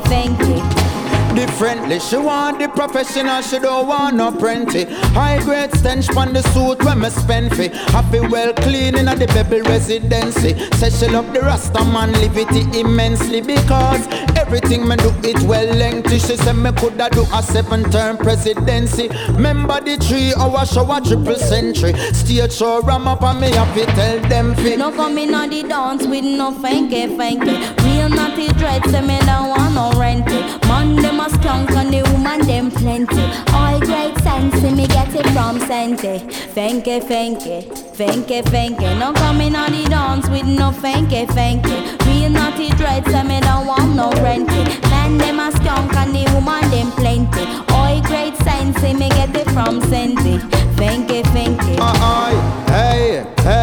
thank 0.00 0.40
you 0.40 0.79
professional, 2.80 3.42
she 3.42 3.58
don't 3.58 3.86
want 3.86 4.16
no 4.16 4.32
plenty. 4.32 4.84
High 5.14 5.42
grade 5.44 5.72
stench 5.74 6.08
on 6.16 6.32
the 6.32 6.42
suit 6.52 6.82
when 6.84 7.00
me 7.00 7.10
spend 7.10 7.54
fi. 7.56 7.68
Happy 7.92 8.20
well 8.20 8.52
clean 8.54 8.96
in 8.96 9.06
the 9.06 9.26
Bebel 9.34 9.62
residency. 9.70 10.54
Say 10.78 10.90
she 10.90 11.06
love 11.12 11.32
the 11.32 11.40
Rasta 11.40 11.84
man, 11.84 12.12
live 12.12 12.36
it 12.36 12.74
immensely 12.74 13.40
because 13.40 14.06
everything 14.36 14.86
me 14.88 14.96
do 14.96 15.12
it 15.22 15.40
well 15.42 15.66
lengthy. 15.76 16.18
She 16.18 16.36
said 16.36 16.56
me 16.56 16.72
coulda 16.72 17.08
do 17.10 17.24
a 17.32 17.42
seven 17.42 17.88
term 17.90 18.16
presidency. 18.16 19.08
Remember 19.28 19.80
the 19.80 19.96
three 19.96 20.32
oh, 20.36 20.56
hour 20.56 20.66
show 20.66 20.90
a 20.90 21.00
triple 21.00 21.36
century. 21.36 21.92
Stage 22.12 22.52
show 22.52 22.82
ram 22.82 23.06
up 23.06 23.22
and 23.22 23.40
me 23.40 23.50
to 23.50 23.86
tell 23.94 24.20
them 24.28 24.54
fi. 24.56 24.76
No 24.76 24.90
coming 24.90 25.34
on 25.34 25.50
the 25.50 25.62
dance 25.62 26.06
with 26.06 26.24
no 26.24 26.52
fanky 26.52 27.16
fanky. 27.16 27.54
Real 27.84 28.08
naughty 28.08 28.48
dread, 28.54 28.84
say 28.86 29.00
me 29.00 29.18
don't 29.20 29.50
want 29.50 29.74
no 29.74 29.92
renty. 30.00 30.40
Man 30.66 30.96
them 30.96 31.19
a 31.20 31.30
skunk 31.30 31.70
and 31.72 31.92
the 31.92 32.02
woman 32.10 32.40
them 32.46 32.70
plenty. 32.70 33.24
All 33.52 33.78
great 33.80 34.16
sense, 34.18 34.62
me 34.62 34.86
get 34.86 35.14
it 35.14 35.26
from 35.34 35.58
Sente. 35.68 36.20
Fanky, 36.54 37.00
fanky, 37.10 37.58
fanky, 37.98 38.42
fanky. 38.42 38.98
No 38.98 39.12
coming 39.12 39.54
on 39.54 39.72
the 39.72 39.84
dance 39.88 40.28
with 40.28 40.46
no 40.46 40.70
fanky, 40.70 41.26
fanky. 41.36 41.76
Real 42.06 42.30
naughty 42.30 42.68
dreads, 42.70 43.10
so 43.10 43.22
me 43.22 43.40
don't 43.40 43.66
want 43.66 43.94
no 43.94 44.10
renty. 44.22 44.62
Man, 44.90 45.18
them 45.18 45.40
a 45.40 45.50
skunk 45.52 45.94
and 45.94 46.14
the 46.14 46.24
woman 46.32 46.64
them 46.70 46.90
plenty. 46.92 47.44
All 47.74 48.00
great 48.02 48.36
sense, 48.38 48.80
me 48.82 49.08
get 49.10 49.34
it 49.36 49.48
from 49.50 49.80
Sente. 49.90 50.38
Fanky, 50.78 51.22
fanky. 51.34 51.76
Uh, 51.78 52.30
hey, 52.68 53.24
hey. 53.42 53.50
Hey, 53.50 53.59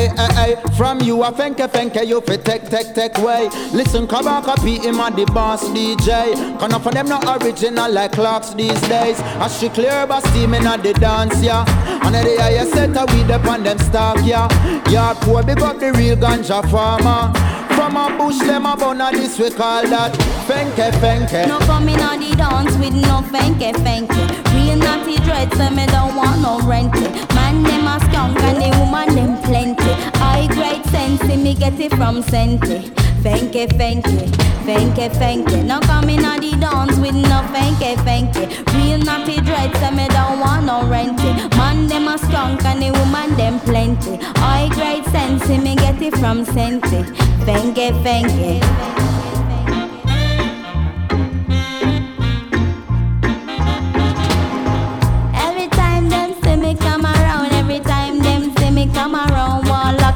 hey, 0.00 0.08
hey, 0.16 0.54
hey. 0.54 0.76
From 0.76 1.00
you, 1.00 1.22
I 1.22 1.30
think, 1.30 1.60
I 1.60 1.66
think 1.66 1.94
you 1.94 2.20
fi 2.20 2.36
take, 2.36 2.68
take, 2.68 2.94
take 2.94 3.16
way. 3.18 3.48
Listen, 3.72 4.06
come 4.06 4.26
on, 4.26 4.42
copy 4.42 4.78
him 4.78 5.00
and 5.00 5.16
the 5.16 5.26
boss 5.26 5.64
DJ. 5.68 6.58
Cause 6.58 6.72
of 6.72 6.84
them 6.84 7.08
not 7.08 7.42
original 7.42 7.90
like 7.90 8.12
clocks 8.12 8.54
these 8.54 8.80
days. 8.82 9.20
I 9.20 9.48
she 9.48 9.68
clear 9.68 10.06
but 10.06 10.24
steaming 10.28 10.66
at 10.66 10.82
the 10.82 10.92
dance, 10.94 11.42
yeah. 11.42 11.64
And 12.04 12.14
the 12.14 12.36
higher 12.40 12.64
set 12.66 12.96
a 12.96 13.04
weed 13.12 13.30
up 13.30 13.44
on 13.44 13.62
them 13.62 13.78
stock, 13.78 14.18
yeah. 14.24 14.48
Yeah, 14.88 15.14
poor 15.20 15.42
big 15.42 15.60
up 15.60 15.78
the 15.78 15.92
real 15.92 16.16
ganja 16.16 16.62
farmer. 16.70 17.32
From 17.74 17.96
a 17.96 18.16
bush, 18.18 18.38
them 18.38 18.66
a 18.66 18.76
bun 18.76 18.98
this 19.12 19.38
we 19.38 19.50
call 19.50 19.82
that 19.88 20.12
fenke 20.46 20.90
fenke. 21.00 21.48
No 21.48 21.58
coming 21.60 22.00
on 22.00 22.20
the 22.20 22.34
dance 22.36 22.76
with 22.76 22.94
no 22.94 23.22
fenke 23.32 23.72
fenke. 23.84 24.49
Real 24.70 24.78
naughty 24.78 25.16
dreads, 25.24 25.56
so 25.56 25.68
me 25.70 25.84
don't 25.86 26.14
want 26.14 26.42
no 26.42 26.60
renty. 26.60 27.10
Man, 27.34 27.64
them 27.64 27.88
a 27.88 27.98
skunk 28.04 28.38
and 28.38 28.62
the 28.62 28.78
woman 28.78 29.16
them 29.16 29.36
plenty. 29.42 29.90
I 30.22 30.46
great 30.46 30.84
sense, 30.86 31.24
me 31.24 31.54
get 31.56 31.80
it 31.80 31.92
from 31.96 32.22
Senti. 32.22 32.88
Fenke, 33.20 33.66
fenke, 33.66 34.30
fenke, 34.62 35.10
fenke. 35.18 35.64
No 35.64 35.80
coming 35.80 36.24
on 36.24 36.40
the 36.40 36.52
dance 36.52 36.96
with 36.98 37.16
no 37.16 37.42
fenke, 37.50 37.96
fenke. 38.06 38.46
Real 38.74 38.98
naughty 38.98 39.40
dreads, 39.40 39.76
so 39.80 39.90
me 39.90 40.06
don't 40.06 40.38
want 40.38 40.66
no 40.66 40.86
renty. 40.86 41.32
Man, 41.56 41.88
them 41.88 42.06
a 42.06 42.16
skunk 42.16 42.64
and 42.64 42.80
the 42.80 42.92
woman 42.92 43.34
them 43.36 43.58
plenty. 43.60 44.20
I 44.36 44.68
great 44.72 45.04
sense, 45.06 45.48
me 45.48 45.74
get 45.74 46.00
it 46.00 46.16
from 46.18 46.44
Senti. 46.44 47.02
Fenke, 47.42 47.90
fenke. 48.04 49.19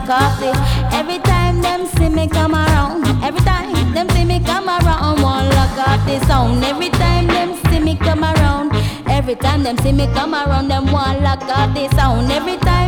Coffee. 0.07 0.53
Every 0.93 1.19
time 1.21 1.61
them 1.63 1.87
see 1.87 2.09
me 2.09 2.29
come 2.29 2.55
around, 2.55 3.07
every 3.25 3.41
time 3.41 3.73
them 3.95 4.09
see 4.11 4.25
me 4.25 4.39
come 4.41 4.69
around, 4.69 5.23
one 5.23 5.49
lock 5.51 5.79
off 5.89 6.05
the 6.07 6.21
sound. 6.27 6.63
Every 6.65 6.91
time 6.91 7.27
them 7.27 7.57
see 7.67 7.81
me 7.81 7.97
come 7.97 8.23
around, 8.23 8.73
every 9.09 9.35
time 9.37 9.63
them 9.63 9.77
see 9.79 9.93
me 9.93 10.07
come 10.15 10.35
around, 10.35 10.69
them 10.69 10.93
one 10.93 11.23
lock 11.23 11.43
off 11.45 11.75
the 11.75 11.89
sound. 11.97 12.31
Every 12.31 12.57
time 12.59 12.84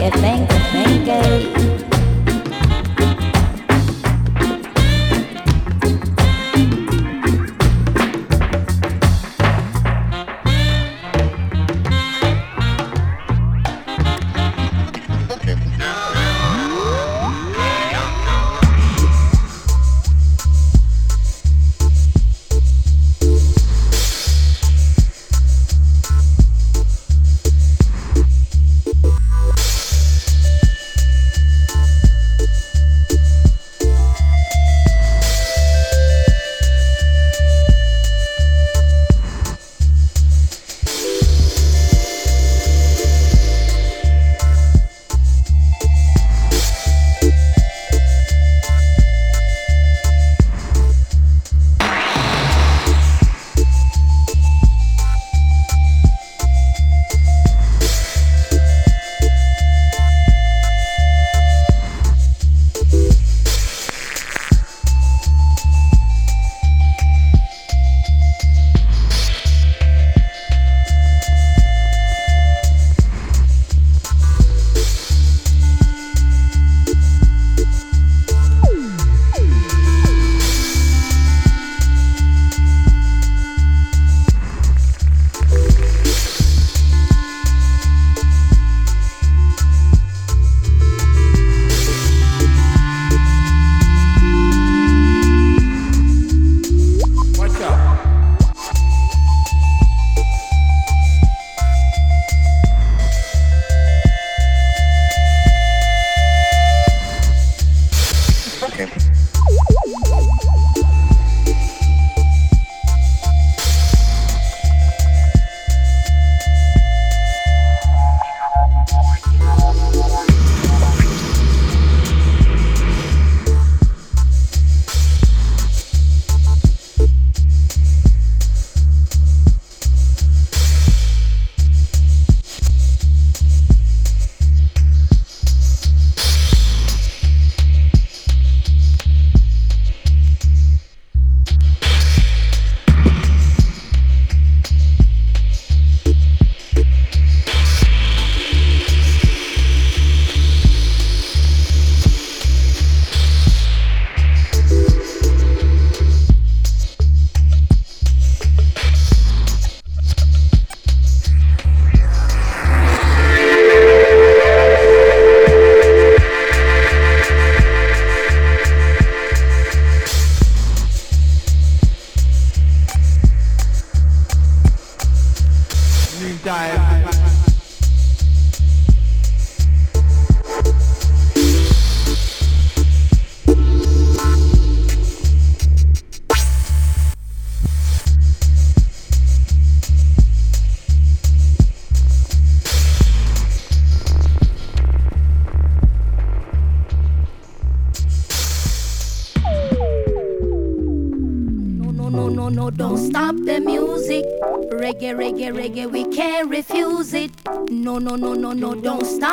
And 0.00 0.14
we 0.14 0.46
say 0.70 1.07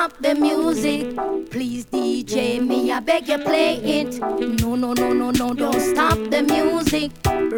stop 0.06 0.22
the 0.22 0.36
music. 0.36 1.16
Please, 1.50 1.86
DJ, 1.86 2.66
me, 2.66 2.92
I 2.92 3.00
beg 3.00 3.28
you, 3.28 3.40
play 3.40 3.78
it. 3.78 4.20
No, 4.62 4.76
no, 4.76 4.94
no, 4.94 5.12
no, 5.14 5.32
no, 5.32 5.54
don't 5.54 5.80
stop 5.80 6.18
the 6.30 6.44
music. 6.44 7.12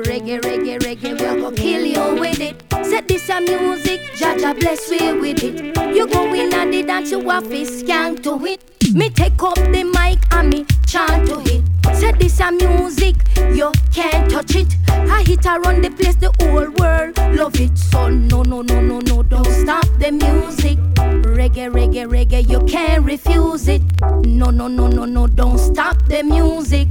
Reggae, 0.08 0.39
reggae, 0.39 0.80
reggae, 0.80 1.20
we're 1.20 1.41
gonna 1.41 1.56
kill 1.56 1.86
you 1.86 2.22
with 2.22 2.39
it. 2.39 2.64
Set 2.86 3.08
this 3.08 3.30
a 3.30 3.41
music, 3.41 4.00
Jah 4.16 4.38
Jah 4.38 4.54
bless 4.54 4.89
we 4.89 5.20
with 5.20 5.43
it. 5.43 5.76
You 5.93 6.08
go 6.08 6.34
in 6.34 6.54
and 6.54 6.74
the 6.74 6.84
dance, 6.84 7.12
you 7.12 7.20
have 7.30 7.50
to 7.50 7.66
scan 7.66 8.16
to 8.24 8.45
it. 8.45 8.62
Me 8.93 9.10
take 9.10 9.43
up 9.43 9.56
the 9.56 9.84
mic 9.84 10.20
and 10.32 10.50
me 10.50 10.66
chant 10.86 11.28
to 11.28 11.41
it. 11.54 11.66
Set 11.94 12.20
this 12.20 12.40
a 12.40 12.52
music, 12.52 13.16
you 13.54 13.72
can't 13.94 14.30
touch 14.30 14.56
it. 14.56 14.76
I 14.90 15.24
hit 15.24 15.46
around 15.46 15.84
the 15.84 15.90
place, 15.90 16.16
the 16.16 16.32
whole 16.40 16.70
world 16.80 17.18
love 17.36 17.60
it. 17.60 17.78
So 17.78 18.10
no, 18.10 18.44
no, 18.44 18.62
no, 18.62 18.82
no, 18.82 19.00
no, 19.00 19.24
don't 19.24 19.46
stop 19.46 19.86
the 20.00 20.12
music. 20.12 20.78
Reggae, 21.38 21.72
reggae, 21.72 22.08
reggae, 22.08 22.50
you 22.50 22.60
can't 22.66 23.06
refuse 23.06 23.68
it. 23.68 23.82
No, 24.26 24.50
no, 24.50 24.68
no, 24.68 24.88
no, 24.88 25.06
no, 25.06 25.28
don't 25.28 25.58
stop 25.58 25.98
the 26.08 26.24
music. 26.24 26.88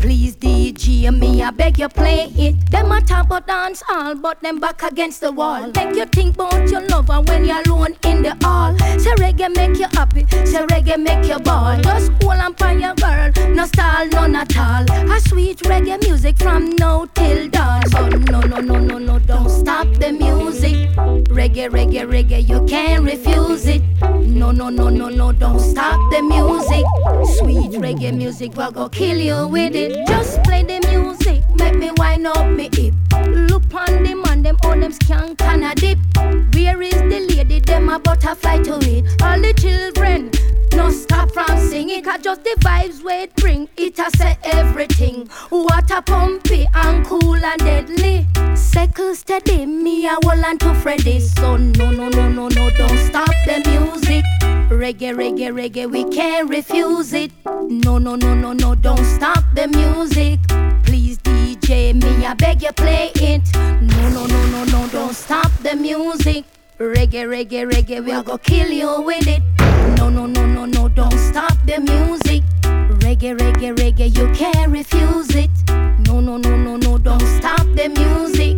Please, 0.00 0.36
DJ, 0.36 1.16
me, 1.16 1.42
I 1.42 1.50
beg 1.50 1.78
you, 1.78 1.88
play 1.88 2.24
it. 2.36 2.70
Them 2.70 2.92
a 2.92 3.00
talk 3.00 3.26
about 3.26 3.46
dance 3.46 3.82
all, 3.88 4.14
but 4.14 4.40
them 4.40 4.58
back 4.58 4.82
against 4.82 5.20
the 5.20 5.30
wall. 5.30 5.70
Make 5.74 5.94
you 5.96 6.06
think 6.06 6.34
about 6.34 6.68
your 6.68 6.86
lover 6.88 7.20
when 7.22 7.44
you're 7.44 7.62
alone 7.62 7.96
in 8.04 8.22
the 8.22 8.36
hall. 8.42 8.76
Say 8.98 9.14
reggae 9.16 9.54
make 9.54 9.78
you 9.78 9.86
happy, 9.92 10.26
say 10.46 10.64
reggae 10.66 10.98
make 10.98 11.26
you 11.26 11.38
ball. 11.38 11.80
Just 11.82 12.10
hold 12.22 12.40
on 12.62 12.80
your 12.80 12.94
girl, 12.94 13.30
no 13.54 13.66
style, 13.66 14.08
none 14.08 14.34
at 14.40 14.56
all. 14.56 14.84
A 15.12 15.20
sweet 15.20 15.58
reggae 15.70 16.00
music 16.06 16.36
from 16.38 16.70
now 16.76 17.06
till 17.14 17.48
dawn. 17.48 17.86
So 17.90 18.08
no, 18.08 18.40
no, 18.40 18.60
no, 18.60 18.78
no, 18.78 18.98
no, 18.98 19.18
don't 19.18 19.50
stop 19.50 19.86
the 20.02 20.12
music. 20.12 20.76
Reggae, 21.38 21.68
reggae, 21.76 22.04
reggae, 22.14 22.48
you 22.48 22.64
can't 22.66 23.04
refuse 23.04 23.66
it. 23.66 23.82
No, 24.40 24.50
no, 24.50 24.70
no, 24.70 24.88
no, 24.88 25.08
no, 25.08 25.32
don't 25.32 25.60
stop 25.60 25.98
the 26.12 26.22
music. 26.22 26.84
Sweet 27.38 27.72
reggae 27.84 28.16
music, 28.16 28.56
we'll 28.56 28.72
go 28.72 28.88
kill 28.88 29.18
you 29.18 29.46
with 29.46 29.74
it. 29.74 30.06
Just 30.06 30.42
play 30.44 30.62
the 30.62 30.78
music, 30.88 31.29
make 31.56 31.76
me 31.76 31.90
wind 31.96 32.26
up 32.26 32.46
me 32.48 32.68
hip. 32.74 32.94
Look 33.28 33.72
on 33.74 34.02
them 34.02 34.22
and 34.26 34.44
them, 34.44 34.56
all 34.64 34.78
them 34.78 34.92
skank 34.92 35.40
and 35.42 35.64
a 35.64 35.74
dip. 35.74 35.98
Where 36.54 36.80
is 36.82 36.94
the 36.94 37.26
lady, 37.28 37.60
them 37.60 37.88
a 37.88 37.98
butterfly 37.98 38.62
to 38.64 38.78
it? 38.82 39.22
All 39.22 39.40
the 39.40 39.52
children, 39.54 40.30
no 40.74 40.90
stop 40.90 41.32
from 41.32 41.58
singing, 41.58 42.02
cause 42.02 42.20
just 42.22 42.44
the 42.44 42.56
vibes 42.60 43.02
we 43.04 43.26
bring, 43.36 43.68
it 43.76 43.98
a 43.98 44.10
say 44.16 44.36
everything. 44.44 45.28
Water 45.50 46.02
pumpy 46.02 46.66
and 46.74 47.04
cool 47.06 47.36
and 47.36 47.60
deadly. 47.60 48.26
Second 48.54 49.16
steady, 49.16 49.66
me 49.66 50.06
a 50.06 50.16
hold 50.22 50.44
on 50.44 50.58
to 50.58 50.74
Freddy. 50.74 51.20
So 51.20 51.56
no, 51.56 51.90
no, 51.90 52.08
no, 52.08 52.28
no, 52.28 52.48
no, 52.48 52.70
don't 52.70 52.98
stop 52.98 53.34
the 53.46 53.62
music. 53.68 54.24
Reggae, 54.70 55.12
reggae, 55.14 55.50
reggae, 55.52 55.90
we 55.90 56.04
can't 56.04 56.48
refuse 56.48 57.12
it. 57.12 57.32
No, 57.68 57.98
no, 57.98 58.14
no, 58.14 58.34
no, 58.34 58.52
no, 58.52 58.74
don't 58.74 59.04
stop 59.04 59.44
the 59.54 59.66
music. 59.68 60.38
Please, 60.84 61.18
DJ, 61.70 61.94
me, 62.02 62.26
I 62.26 62.34
beg 62.34 62.62
you, 62.62 62.72
play 62.72 63.12
it. 63.14 63.42
No, 63.54 64.08
no, 64.08 64.26
no, 64.26 64.46
no, 64.46 64.64
no, 64.64 64.88
don't 64.88 65.14
stop 65.14 65.52
the 65.62 65.76
music. 65.76 66.44
Reggae, 66.78 67.24
reggae, 67.28 67.70
reggae, 67.70 68.04
we 68.04 68.10
are 68.10 68.24
gonna 68.24 68.38
kill 68.38 68.68
you 68.70 69.02
with 69.02 69.28
it. 69.28 69.40
No, 69.96 70.08
no, 70.08 70.26
no, 70.26 70.46
no, 70.46 70.64
no, 70.66 70.88
don't 70.88 71.16
stop 71.16 71.56
the 71.66 71.78
music. 71.78 72.42
Reggae, 72.98 73.38
reggae, 73.38 73.76
reggae, 73.76 74.16
you 74.18 74.28
can't 74.34 74.72
refuse 74.72 75.32
it. 75.36 75.50
No, 76.08 76.18
no, 76.20 76.38
no, 76.38 76.56
no, 76.56 76.76
no, 76.76 76.98
don't 76.98 77.20
stop 77.38 77.64
the 77.76 77.88
music. 77.88 78.56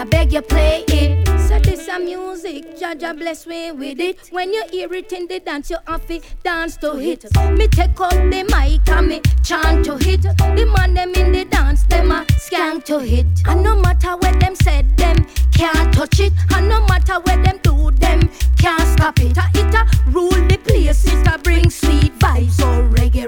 I 0.00 0.04
beg 0.04 0.32
you, 0.32 0.40
play 0.40 0.82
it. 0.88 1.28
So 1.46 1.58
this 1.58 1.86
a 1.86 1.98
music, 1.98 2.78
Jah 2.78 2.94
Jah 2.94 3.12
bless 3.12 3.46
me 3.46 3.70
with 3.70 4.00
it. 4.00 4.28
When 4.30 4.50
you 4.50 4.64
hear 4.70 4.90
it 4.94 5.12
in 5.12 5.26
the 5.26 5.40
dance, 5.40 5.68
you 5.68 5.76
have 5.86 6.06
to 6.06 6.22
dance 6.42 6.78
to 6.78 6.98
it. 6.98 7.24
Me 7.52 7.68
take 7.68 8.00
up 8.00 8.08
the 8.12 8.48
mic 8.50 8.88
and 8.88 9.08
me 9.08 9.20
chant 9.44 9.84
to 9.84 9.96
it. 10.00 10.22
The 10.22 10.72
man 10.74 10.94
them 10.94 11.12
in 11.12 11.32
the 11.32 11.44
dance, 11.44 11.82
them 11.82 12.12
a 12.12 12.24
skank 12.40 12.84
to 12.84 13.00
it. 13.00 13.26
And 13.46 13.62
no 13.62 13.76
matter 13.76 14.16
what 14.16 14.40
them 14.40 14.54
said, 14.54 14.96
them 14.96 15.26
can't 15.52 15.92
touch 15.92 16.18
it. 16.20 16.32
And 16.54 16.70
no 16.70 16.80
matter 16.86 17.20
what 17.20 17.44
them 17.44 17.58
do, 17.62 17.90
them 17.90 18.30
can't 18.56 18.88
stop 18.96 19.20
it. 19.20 19.36
It 19.54 19.74
a 19.74 19.86
rule 20.10 20.30
the 20.30 20.58
place, 20.64 21.04
it 21.04 21.26
a 21.26 21.36
bring 21.36 21.68
sweet 21.68 22.18
vibes. 22.18 22.52
So 22.52 22.64
reggae, 22.96 23.26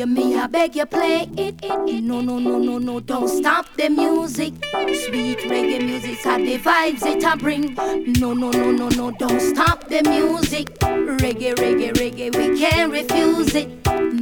DJ, 0.00 0.08
me, 0.08 0.36
I 0.36 0.46
beg 0.46 0.76
you, 0.76 0.86
play 0.86 1.28
it. 1.36 1.62
No, 2.02 2.20
no, 2.20 2.38
no, 2.38 2.58
no, 2.58 2.78
no, 2.78 3.00
don't 3.00 3.28
stop 3.28 3.66
the 3.76 3.88
music. 3.90 4.54
Sweet 4.72 5.38
reggae 5.40 5.84
music, 5.84 6.24
are 6.26 6.38
the 6.38 6.58
vibes 6.58 7.04
it 7.04 7.24
a 7.24 7.36
bring. 7.36 7.74
No, 8.18 8.32
no, 8.32 8.50
no, 8.50 8.70
no, 8.70 8.88
no, 8.88 9.10
don't 9.12 9.40
stop 9.40 9.88
the 9.88 10.02
music. 10.08 10.68
Reggae, 10.80 11.54
reggae, 11.54 11.92
reggae, 11.92 12.34
we 12.34 12.58
can't 12.58 12.90
refuse 12.92 13.54
it. 13.54 13.68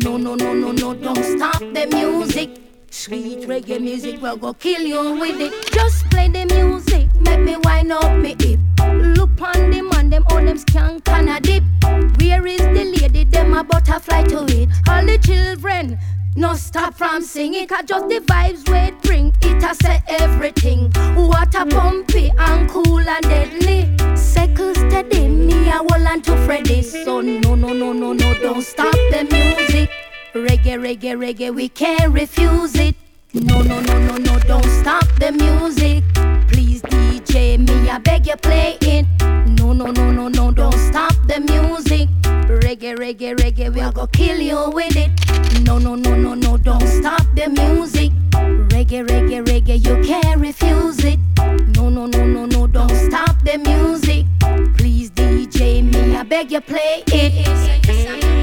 No, 0.03 0.16
no, 0.16 0.35
no, 0.35 0.53
no, 0.53 0.72
no, 0.72 0.95
don't 0.95 1.24
stop 1.24 1.59
the 1.61 1.89
music. 1.93 2.67
Sweet 2.91 3.41
reggae 3.47 3.80
music, 3.80 4.20
we'll 4.20 4.36
go 4.36 4.55
kill 4.55 4.82
you 4.82 5.20
with 5.20 5.41
it. 5.41 5.53
Just 5.72 6.09
play 6.11 6.28
the 6.28 6.47
music, 6.47 7.09
make 7.20 7.41
me 7.41 7.57
wind 7.62 7.93
up 7.93 8.16
me 8.16 8.34
hip. 8.41 8.61
Look 9.16 9.41
on 9.41 9.70
them 9.70 9.91
and 9.95 10.12
them, 10.12 10.24
all 10.30 10.45
them 10.45 10.59
skank 10.59 11.07
and 11.09 11.28
a 11.28 11.41
dip. 11.41 11.62
Where 12.18 12.47
is 12.47 12.59
the 12.59 12.84
lady, 12.99 13.24
them 13.24 13.55
a 13.55 13.62
butterfly 13.62 14.24
to 14.24 14.45
it? 14.49 14.68
All 14.89 15.05
the 15.05 15.18
children, 15.18 15.99
no 16.34 16.55
stop 16.55 16.95
from 16.95 17.22
singing, 17.22 17.66
cause 17.66 17.84
just 17.84 18.09
the 18.09 18.20
vibes 18.20 18.68
we 18.68 18.97
bring, 19.07 19.34
it 19.43 19.62
a 19.62 19.74
say 19.74 20.03
everything. 20.09 20.91
Water 21.14 21.66
pumpy 21.66 22.32
and 22.39 22.68
cool 22.70 23.01
and 23.01 23.22
deadly. 23.22 24.16
Second 24.16 24.74
steady, 24.76 25.28
me 25.28 25.68
a 25.68 25.72
hold 25.72 25.93
on 25.93 26.22
to 26.22 26.36
Freddy. 26.47 26.82
So 26.82 27.20
no, 27.20 27.55
no, 27.55 27.72
no, 27.72 27.93
no, 27.93 28.12
no, 28.12 28.34
don't 28.41 28.62
stop 28.62 28.95
the 29.11 29.26
music. 29.30 29.91
Reggae, 30.39 30.78
reggae, 30.78 31.16
reggae, 31.16 31.53
we 31.53 31.68
can't 31.68 32.12
refuse 32.12 32.76
it. 32.76 32.95
No, 33.34 33.61
no, 33.61 33.80
no, 33.80 33.99
no, 33.99 34.16
no, 34.18 34.39
don't 34.39 34.64
stop 34.80 35.05
the 35.18 35.32
music. 35.32 36.05
Please, 36.47 36.80
DJ, 36.82 37.59
me, 37.59 37.91
I 37.91 37.99
beg 37.99 38.28
you, 38.28 38.36
play 38.36 38.78
it. 38.82 39.05
No, 39.59 39.72
no, 39.72 39.86
no, 39.86 40.12
no, 40.12 40.28
no, 40.28 40.53
don't 40.53 40.78
stop 40.78 41.12
the 41.26 41.41
music. 41.41 42.09
Reggae, 42.22 42.97
reggae, 42.97 43.36
reggae, 43.36 43.74
we 43.74 43.80
are 43.80 43.91
gonna 43.91 44.07
kill 44.12 44.39
you 44.39 44.70
with 44.70 44.97
it. 44.97 45.11
No, 45.64 45.78
no, 45.78 45.97
no, 45.97 46.14
no, 46.14 46.34
no, 46.34 46.57
don't 46.57 46.86
stop 46.86 47.26
the 47.34 47.49
music. 47.49 48.12
Reggae, 48.70 49.05
reggae, 49.09 49.45
reggae, 49.45 49.84
you 49.84 50.01
can't 50.07 50.41
refuse 50.41 51.03
it. 51.05 51.18
No, 51.74 51.89
no, 51.91 52.07
no, 52.07 52.24
no, 52.24 52.47
no, 52.47 52.68
don't 52.68 52.95
stop 53.11 53.43
the 53.43 53.59
music. 53.59 54.24
Please, 54.76 55.11
DJ, 55.11 55.82
me, 55.82 56.14
I 56.14 56.22
beg 56.22 56.53
you, 56.53 56.61
play 56.61 57.03
it. 57.09 58.38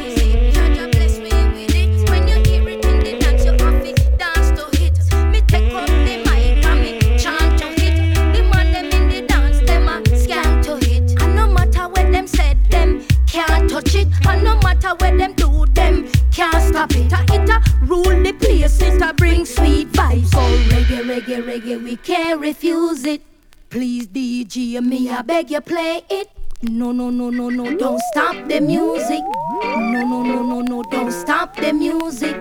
Matter 14.86 15.06
what 15.06 15.18
them 15.18 15.34
do, 15.34 15.66
them 15.74 16.08
can't 16.32 16.64
stop 16.64 16.92
it. 16.92 17.12
A 17.12 17.22
it 17.34 17.50
a 17.50 17.86
rule 17.86 18.04
the 18.04 18.34
place, 18.34 18.82
it 18.82 19.02
a 19.02 19.14
bring 19.14 19.46
sweet 19.46 19.92
vibes. 19.92 20.28
So 20.28 20.40
reggae, 20.40 21.02
reggae, 21.04 21.44
reggae, 21.44 21.84
we 21.84 21.96
can't 21.98 22.40
refuse 22.40 23.06
it. 23.06 23.22
Please, 23.70 24.08
DJ, 24.08 24.82
me, 24.82 25.10
I 25.10 25.22
beg 25.22 25.52
you, 25.52 25.62
play 25.62 26.02
it. 26.10 26.30
No, 26.62 26.92
no, 26.92 27.10
no, 27.10 27.30
no, 27.30 27.50
no, 27.50 27.76
don't 27.78 28.00
stop 28.12 28.36
the 28.48 28.62
music. 28.62 29.22
No, 29.22 30.04
no, 30.06 30.24
no, 30.24 30.44
no, 30.44 30.62
no, 30.62 30.84
don't 30.84 31.12
stop 31.12 31.56
the 31.56 31.74
music. 31.74 32.36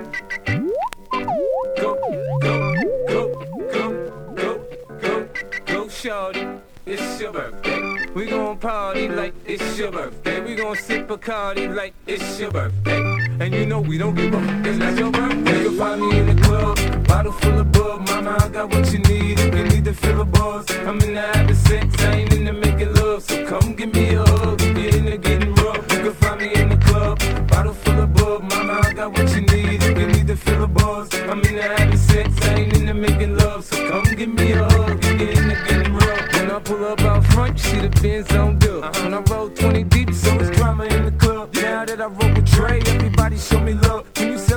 Party 8.65 9.09
like 9.09 9.35
it's 9.45 9.79
your 9.79 9.93
birthday. 9.93 10.41
We 10.41 10.55
gon' 10.55 10.75
sip 10.77 11.07
Bacardi 11.07 11.75
like 11.75 11.93
it's 12.07 12.41
your 12.41 12.51
birthday. 12.51 12.99
And 13.39 13.53
you 13.53 13.67
know 13.67 13.83
we 13.83 13.99
don't 13.99 14.15
give 14.15 14.35
up, 14.35 14.43
it's 14.65 14.79
not 14.79 14.97
your 14.99 15.11
birthday. 15.11 15.65
You'll 15.65 15.77
find 15.77 16.01
me 16.01 16.19
in 16.19 16.35
the 16.35 16.43
club, 16.43 16.79
bottle 17.07 17.33
full 17.33 17.59
of 17.59 17.71
bug. 17.73 18.09
Mama, 18.09 18.39
I 18.41 18.49
got 18.49 18.71
what 18.71 18.91
you 18.91 19.01
need 19.01 19.39
if 19.39 19.55
you 19.55 19.65
need 19.65 19.85
to 19.85 19.93
fill 19.93 20.23
a 20.23 20.25
buzz. 20.25 20.65
I'm 20.71 20.99
in 21.03 21.12
the 21.12 21.21
having 21.21 21.55
sex, 21.55 22.05
I 22.05 22.15
ain't 22.15 22.33
in 22.33 22.47
the 22.47 22.55
making 22.55 22.95
love. 22.95 23.23
So 23.23 23.45
come 23.45 23.75
give 23.75 23.93
me 23.93 24.15
a 24.15 24.23
hug 24.23 24.62
if 24.62 24.79
you're 24.79 24.97
in 24.97 25.05
the 25.11 25.19
getting 25.19 25.55
rough. 25.57 25.93
You 25.93 25.99
can 26.05 26.15
find 26.15 26.41
me 26.41 26.55
in 26.55 26.71
the 26.71 26.79
club, 26.87 27.19
bottle 27.47 27.75
full 27.75 28.01
of 28.01 28.15
bug. 28.15 28.45
Mama, 28.45 28.81
I 28.83 28.95
got 28.95 29.12
what 29.12 29.29
you 29.35 29.43
need 29.43 29.83
if 29.83 29.99
you 29.99 30.07
need 30.07 30.27
to 30.29 30.37
fill 30.37 30.65
a 30.65 30.67
buzz. 30.67 31.12
I'm 31.29 31.43
in 31.43 31.57
the 31.57 31.62
having 31.62 31.99
sex, 31.99 32.31
I 32.41 32.55
ain't 32.61 32.75
in 32.79 32.87
the 32.87 32.95
making 32.95 33.37
love. 33.37 33.62
So 33.67 33.91
come 33.91 34.05
give 34.15 34.31
me 34.31 34.53
a 34.53 34.65
hug 34.65 35.05
if 35.05 35.21
you're 35.21 35.33
in 35.33 35.49
the 35.49 35.57
getting 35.69 35.93
rough. 35.93 36.33
When 36.33 36.51
I 36.51 36.59
pull 36.61 36.85
up 36.87 37.01
out 37.03 37.25
front, 37.27 37.59
you 37.59 37.65
see 37.65 37.81
the 37.81 37.91
Benz 38.01 38.34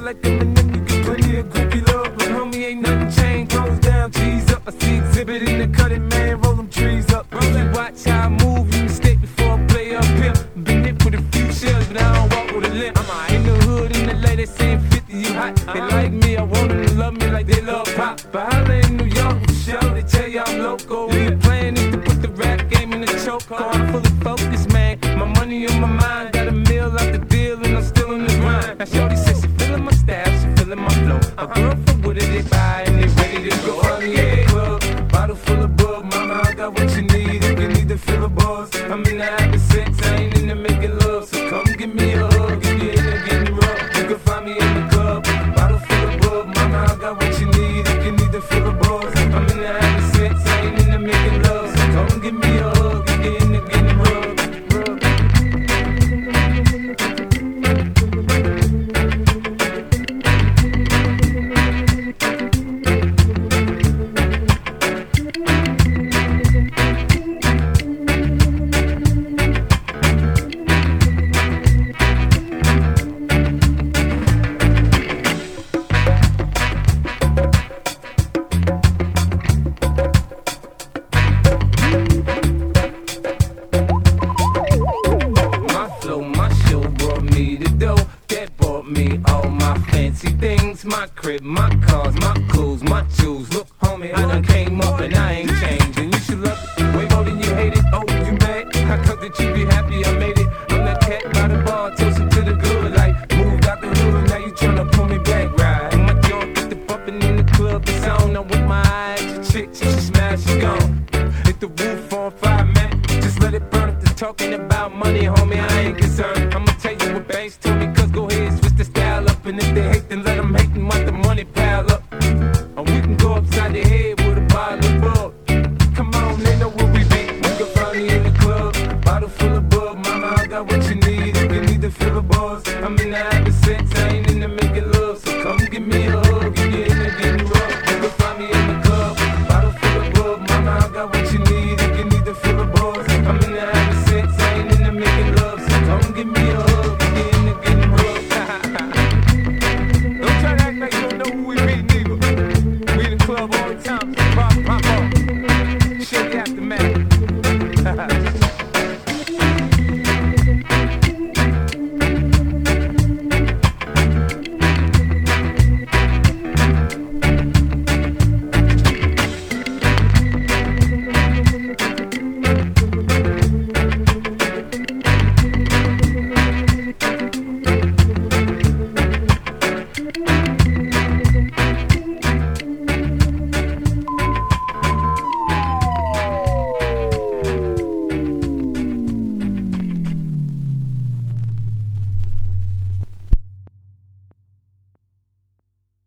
like 0.08 0.22
Eminem, 0.22 0.57